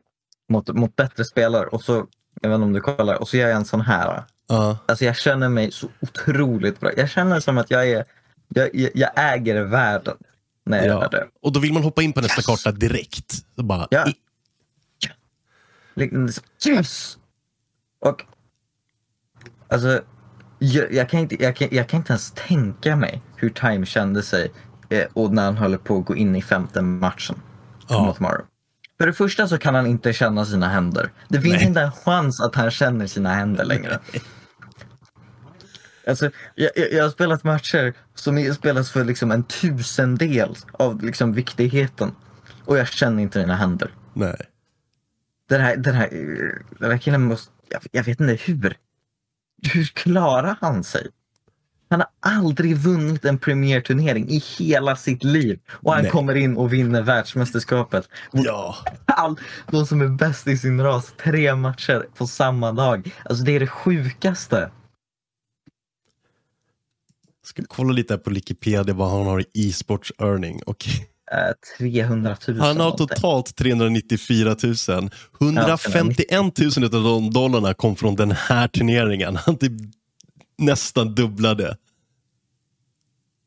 [0.49, 2.07] mot, mot bättre spelare och så,
[2.41, 4.25] jag vet inte om du kollar, och så gör jag en sån här.
[4.53, 4.77] Uh.
[4.87, 6.91] Alltså jag känner mig så otroligt bra.
[6.97, 8.05] Jag känner som att jag är,
[8.49, 10.17] jag, jag äger världen
[10.67, 11.03] när jag ja.
[11.03, 11.27] gör det.
[11.43, 12.47] Och då vill man hoppa in på nästa yes.
[12.47, 13.33] karta direkt.
[13.57, 14.07] Så bara, ja.
[16.67, 17.19] Yes!
[18.01, 18.23] Och
[19.69, 20.01] alltså,
[20.59, 24.23] jag, jag, kan inte, jag, kan, jag kan inte ens tänka mig hur Time kände
[24.23, 24.53] sig
[24.89, 27.41] eh, och när han höll på att gå in i femte matchen
[27.89, 28.05] ja.
[28.05, 28.19] mot.
[28.99, 31.13] För det första så kan han inte känna sina händer.
[31.29, 31.67] Det finns Nej.
[31.67, 33.99] inte en chans att han känner sina händer längre.
[36.07, 42.13] Alltså, jag, jag, har spelat matcher som spelas för liksom en tusendel av liksom viktigheten.
[42.65, 43.91] Och jag känner inte mina händer.
[44.13, 44.37] Nej.
[45.49, 46.09] Den här, den här,
[46.79, 48.77] den här killen måste, jag, jag vet inte hur.
[49.73, 51.09] Hur klarar han sig?
[51.91, 55.61] Han har aldrig vunnit en premiärturnering i hela sitt liv.
[55.71, 56.11] Och han Nej.
[56.11, 58.09] kommer in och vinner världsmästerskapet.
[58.33, 58.77] Ja.
[59.05, 59.37] All,
[59.71, 63.11] de som är bäst i sin ras, tre matcher på samma dag.
[63.25, 64.71] Alltså det är det sjukaste.
[67.45, 70.61] Ska kolla lite på Wikipedia vad han har i e-sports earning.
[70.67, 70.95] Okay.
[71.79, 72.61] 300 000.
[72.61, 74.57] Han har totalt 394
[74.89, 75.11] 000.
[75.41, 76.31] 151
[76.77, 79.37] 000 av de dollarna kom från den här turneringen.
[79.37, 79.73] Han typ
[80.59, 81.77] nästan dubblade.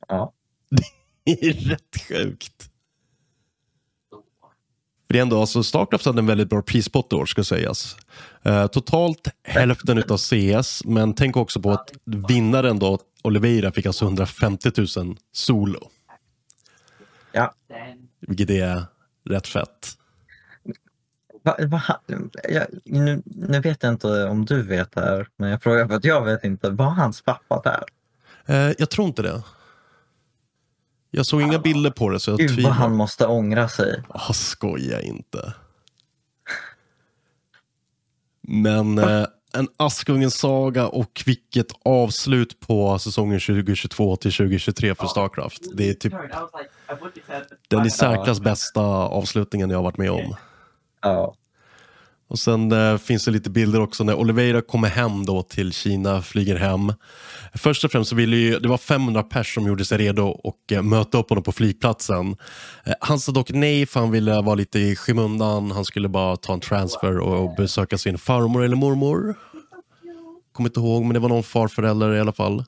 [0.07, 0.33] Ja.
[1.25, 2.69] Det är rätt sjukt.
[5.07, 7.97] För det är ändå, alltså Starcraft hade en väldigt bra prispott i år ska sägas.
[8.47, 14.05] Uh, totalt hälften utav CS, men tänk också på att vinnaren då, Oliveira, fick alltså
[14.05, 15.89] 150 000 solo.
[17.31, 17.53] Ja.
[18.19, 18.83] Vilket är
[19.29, 19.97] rätt fett.
[21.43, 21.81] Va, va,
[22.49, 25.95] jag, nu, nu, vet jag inte om du vet det här, men jag frågar för
[25.95, 26.69] att jag vet inte.
[26.69, 27.83] Var hans pappa där?
[28.55, 29.43] Uh, jag tror inte det.
[31.17, 34.03] Jag såg inga bilder på det så jag Gud vad han måste ångra sig.
[34.09, 35.53] Oh, skoja inte.
[38.41, 45.61] Men eh, en Askungens saga och vilket avslut på säsongen 2022 till 2023 för Starcraft.
[45.73, 46.13] Det är typ
[47.67, 50.35] den i särklass bästa avslutningen jag har varit med om.
[51.01, 51.35] Ja.
[52.29, 56.21] Och sen eh, finns det lite bilder också när Oliveira kommer hem då till Kina,
[56.21, 56.93] flyger hem.
[57.53, 60.71] Först och främst så ville ju, det var 500 pers som gjorde sig redo och
[60.71, 62.35] eh, möta upp honom på flygplatsen.
[62.83, 65.71] Eh, han sa dock nej för han ville vara lite i skymundan.
[65.71, 69.35] Han skulle bara ta en transfer och besöka sin farmor eller mormor.
[70.51, 72.63] Kommer inte ihåg men det var någon farförälder i alla fall.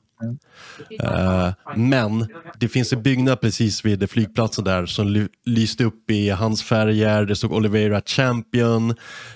[1.02, 2.26] Uh, men
[2.60, 7.24] det finns en byggnad precis vid flygplatsen där som lyste upp i hans färger.
[7.24, 8.88] Det stod Oliveira Champion.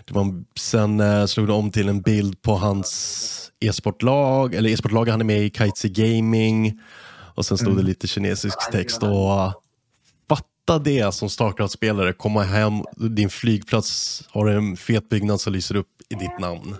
[0.04, 5.08] Det var, sen uh, slog det om till en bild på hans e-sportlag, eller e-sportlag
[5.08, 6.80] han är med i, Kitesy Gaming.
[7.34, 7.84] Och sen stod mm.
[7.84, 9.02] det lite kinesisk text.
[9.02, 9.52] Och, uh,
[10.64, 15.88] fatta det som Starcraft-spelare, komma hem, din flygplats har en fet byggnad som lyser upp
[16.08, 16.76] i ditt namn.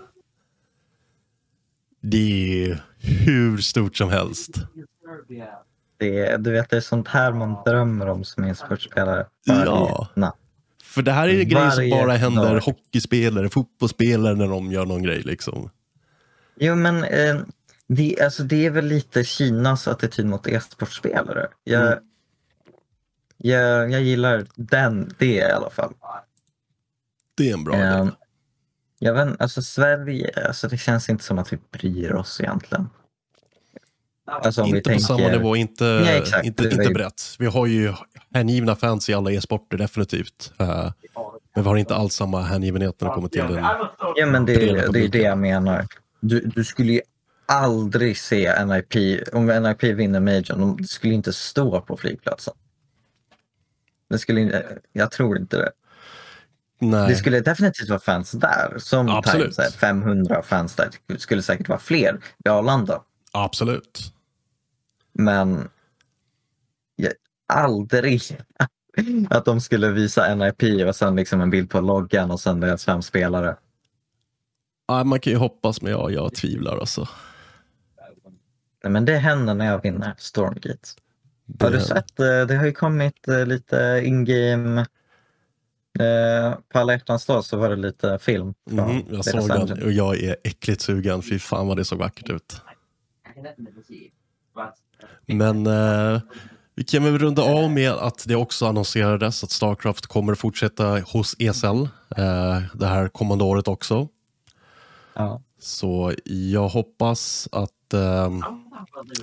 [2.07, 4.51] Det är hur stort som helst.
[5.97, 9.25] Det, du vet, det är sånt här man drömmer om som e-sportspelare.
[9.43, 10.07] Ja.
[10.15, 10.35] Natt.
[10.83, 12.59] För det här är grejer som bara händer dag.
[12.59, 15.21] hockeyspelare, fotbollsspelare när de gör någon grej.
[15.21, 15.69] Liksom.
[16.55, 17.37] Jo, men eh,
[17.87, 21.47] det, alltså, det är väl lite Kinas attityd mot e-sportspelare.
[21.63, 21.99] Jag, mm.
[23.37, 25.93] jag, jag gillar den, det i alla fall.
[27.37, 28.07] Det är en bra eh,
[29.05, 32.89] jag vet, alltså Sverige, alltså det känns inte som att vi bryr oss egentligen.
[34.25, 34.93] Alltså inte tänker...
[34.93, 37.35] på samma nivå, inte, Nej, inte, inte brett.
[37.39, 37.93] Vi har ju
[38.33, 40.53] hängivna fans i alla e-sporter, definitivt.
[40.61, 40.91] Uh,
[41.55, 43.63] men vi har inte alls samma hängivenhet när det kommer till den
[44.15, 44.55] Ja, men det,
[44.91, 45.87] det är det jag menar.
[46.19, 47.01] Du, du skulle ju
[47.45, 52.53] aldrig se NIP, om NIP vinner Major, de skulle inte stå på flygplatsen.
[54.09, 55.71] Det skulle, jag tror inte det.
[56.79, 57.09] Nej.
[57.09, 58.73] Det skulle definitivt vara fans där.
[58.77, 60.89] Som Times, 500 fans där.
[61.07, 63.01] Det skulle säkert vara fler i Arlanda.
[63.31, 64.13] Absolut.
[65.13, 65.69] Men
[66.95, 67.13] jag,
[67.47, 68.21] aldrig
[69.29, 72.85] att de skulle visa NIP och sen liksom en bild på loggan och sen deras
[72.85, 73.55] fem spelare.
[74.87, 77.07] Ja, man kan ju hoppas, men jag, jag tvivlar alltså.
[78.83, 80.89] Nej, men det händer när jag vinner Stormgate.
[81.45, 81.65] Det...
[81.65, 82.19] Har du sett?
[82.19, 84.85] Eh, det har ju kommit eh, lite in-game.
[85.99, 88.53] Eh, på alla hjärtans dag så var det lite film.
[88.71, 91.21] Mm, jag såg den och jag är äckligt sugen.
[91.21, 92.61] Fy fan vad det såg vackert ut.
[95.25, 96.21] Men eh,
[96.75, 101.35] vi kan väl runda av med att det också annonserades att Starcraft kommer fortsätta hos
[101.39, 101.67] ESL
[102.17, 104.07] eh, det här kommande året också.
[105.13, 105.41] Ja.
[105.59, 108.29] Så jag hoppas att eh,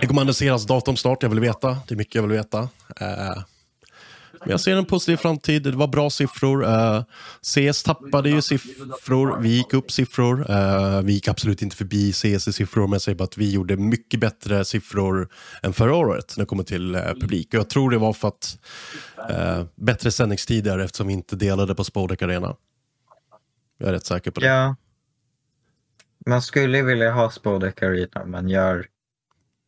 [0.00, 1.22] det kommer annonseras datum snart.
[1.22, 1.76] Jag vill veta.
[1.88, 2.68] Det är mycket jag vill veta.
[3.00, 3.42] Eh,
[4.42, 5.62] men jag ser en positiv framtid.
[5.62, 6.64] Det var bra siffror.
[6.64, 7.02] Uh,
[7.42, 9.40] CS tappade ju siffror.
[9.40, 10.50] Vi gick upp siffror.
[10.50, 13.50] Uh, vi gick absolut inte förbi CS i siffror, men jag säger bara att vi
[13.50, 15.28] gjorde mycket bättre siffror
[15.62, 17.48] än förra året när det kommer till uh, publik.
[17.48, 18.58] Och jag tror det var för att
[19.74, 22.56] bättre sändningstider eftersom vi inte delade på Spodek Arena.
[23.78, 24.46] Jag är rätt säker på det.
[24.46, 24.76] Ja.
[26.26, 28.84] Man skulle vilja ha Spodek Arena, men jag,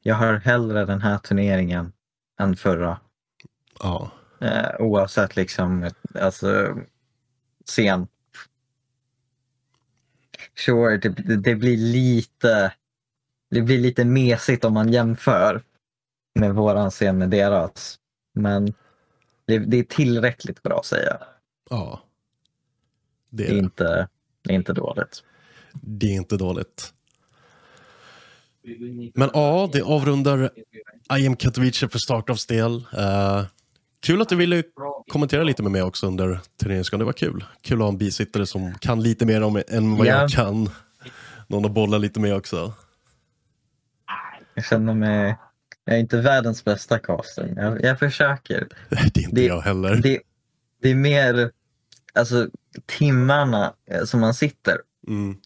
[0.02, 1.92] jag har hellre den här turneringen
[2.40, 2.98] än förra.
[3.80, 4.10] Ja.
[4.44, 6.78] Eh, oavsett liksom, alltså
[7.66, 8.06] scen.
[10.54, 12.72] Sure, det, det, blir lite
[13.50, 15.62] det blir lite mesigt om man jämför
[16.34, 17.98] med våran scen med deras.
[18.32, 18.74] Men
[19.46, 21.18] det, det är tillräckligt bra säger jag.
[21.70, 22.02] Ja.
[23.30, 24.08] Det är, det är inte,
[24.42, 25.24] det är inte dåligt.
[25.72, 26.94] Det är inte dåligt.
[29.14, 30.50] Men ja, det avrundar
[31.18, 32.74] IM Katowice för Starcrafts del.
[32.76, 33.44] Uh,
[34.04, 34.62] Kul att du ville
[35.08, 36.98] kommentera lite med mig också under turneringsgången.
[36.98, 37.44] Det var kul.
[37.62, 40.20] Kul att ha en bisittare som kan lite mer om än vad yeah.
[40.20, 40.70] jag kan.
[41.46, 42.72] Någon att bolla lite med också.
[44.54, 45.36] Jag känner mig...
[45.84, 47.54] Jag är inte världens bästa caster.
[47.56, 48.68] Jag, jag försöker.
[48.88, 49.96] Det är inte det, jag heller.
[49.96, 50.20] Det,
[50.82, 51.50] det, är mer
[52.14, 52.48] alltså,
[52.86, 54.78] timmarna eh, som man sitter.
[55.08, 55.36] Mm.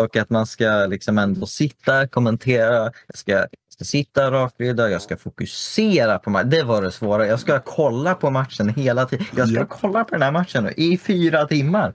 [0.00, 2.92] Och att man ska liksom ändå sitta, kommentera.
[3.06, 3.46] Jag ska
[3.76, 6.50] ska sitta rakryggad, jag ska fokusera på matchen.
[6.50, 7.26] Det var det svåra.
[7.26, 9.26] Jag ska kolla på matchen hela tiden.
[9.36, 9.66] Jag ska ja.
[9.68, 11.92] kolla på den här matchen nu, i fyra timmar.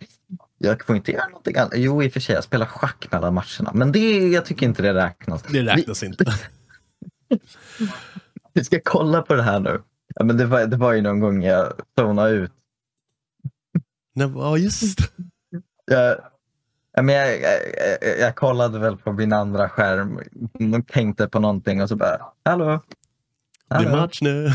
[0.58, 1.74] Jag får inte göra någonting annat.
[1.76, 3.72] Jo, i och för sig, jag spelar schack mellan matcherna.
[3.74, 5.44] Men det, jag tycker inte det räknas.
[5.44, 6.08] Det räknas Vi...
[6.08, 6.26] inte.
[8.54, 9.82] Vi ska kolla på det här nu.
[10.16, 12.52] Ja, men det, var, det var ju någon gång jag zonade ut.
[14.14, 15.00] Ja, just
[15.86, 16.18] jag,
[16.94, 17.60] Ja, men jag, jag,
[18.02, 20.20] jag, jag, kollade väl på min andra skärm
[20.76, 22.66] och tänkte på någonting och så bara, hallå?
[23.70, 23.90] hallå?
[23.90, 24.50] Det är match nu.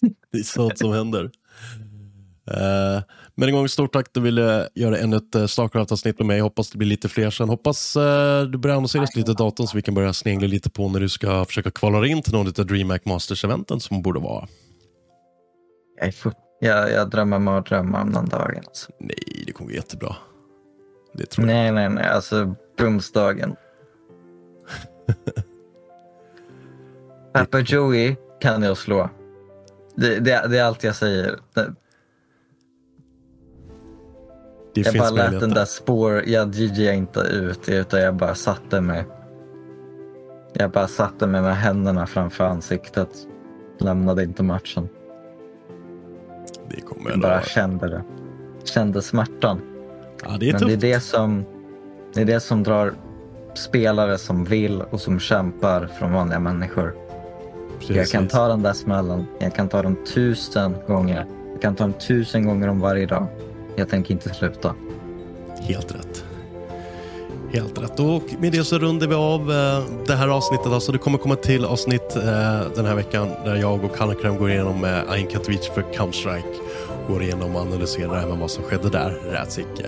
[0.32, 1.30] det är sånt som händer.
[2.50, 3.02] Uh,
[3.34, 6.40] men en gång stort tack du ville göra ännu ett uh, Starcraft-avsnitt med mig.
[6.40, 7.48] Hoppas det blir lite fler sen.
[7.48, 11.00] Hoppas uh, du börjar annonseras lite datum så vi kan börja snegla lite på när
[11.00, 14.48] du ska försöka kvala in till någon av DreamHack Masters-eventen som borde vara.
[16.00, 16.14] Jag, är
[16.60, 18.62] jag, jag drömmer mardrömmar om den dagen.
[18.66, 18.92] Alltså.
[19.00, 20.16] Nej, det kommer gå jättebra.
[21.14, 21.74] Det tror nej, jag.
[21.74, 22.04] nej, nej.
[22.04, 23.56] Alltså bromsdagen.
[27.32, 29.10] Pappa Joey kan jag slå.
[29.94, 31.38] Det, det, det, är allt jag säger.
[31.54, 31.74] Det,
[34.74, 39.04] jag bara lät den där spår, jag GG inte ut utan jag bara satte mig.
[40.52, 43.08] Jag bara satte mig med händerna framför ansiktet.
[43.78, 44.88] Lämnade inte matchen.
[46.68, 48.04] Det kommer jag bara kände det.
[48.64, 49.73] Kände smärtan.
[50.28, 50.80] Ja, det är Men tufft.
[50.80, 51.44] det är det, som,
[52.14, 52.94] det är det som drar
[53.54, 56.94] spelare som vill och som kämpar från vanliga människor.
[57.78, 57.96] Precis.
[57.96, 59.26] Jag kan ta den där smällen.
[59.38, 61.26] Jag kan ta den tusen gånger.
[61.52, 63.26] Jag kan ta den tusen gånger om varje dag.
[63.76, 64.74] Jag tänker inte sluta.
[65.60, 66.24] Helt rätt.
[67.52, 68.00] Helt rätt.
[68.00, 70.66] Och med det så rundar vi av eh, det här avsnittet.
[70.66, 72.22] Alltså det kommer komma till avsnitt eh,
[72.76, 76.54] den här veckan där jag och Kanakrem går igenom eh, Ain Katowice för Counter-Strike
[77.08, 79.86] går igenom och analyserar även vad som skedde där, rätsicke.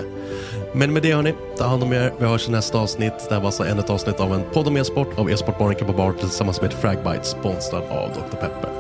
[0.72, 2.12] Men med det hörni, ta hand om er.
[2.18, 3.12] Vi hörs i nästa avsnitt.
[3.28, 5.92] Det här var alltså ännu ett avsnitt av en podd om e-sport av e-sportbaren på
[5.92, 8.36] Bar tillsammans med Fragbite sponsrad av Dr.
[8.36, 8.70] Pepper.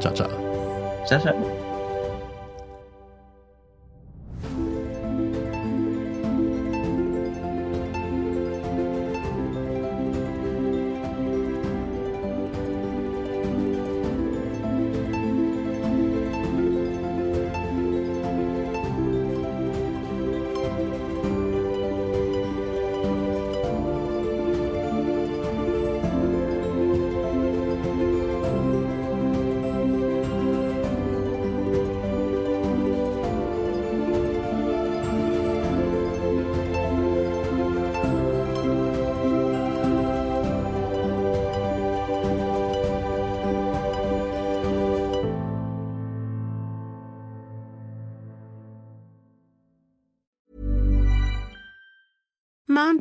[0.00, 0.28] Ciao, ciao.
[1.08, 1.57] Ciao, ciao.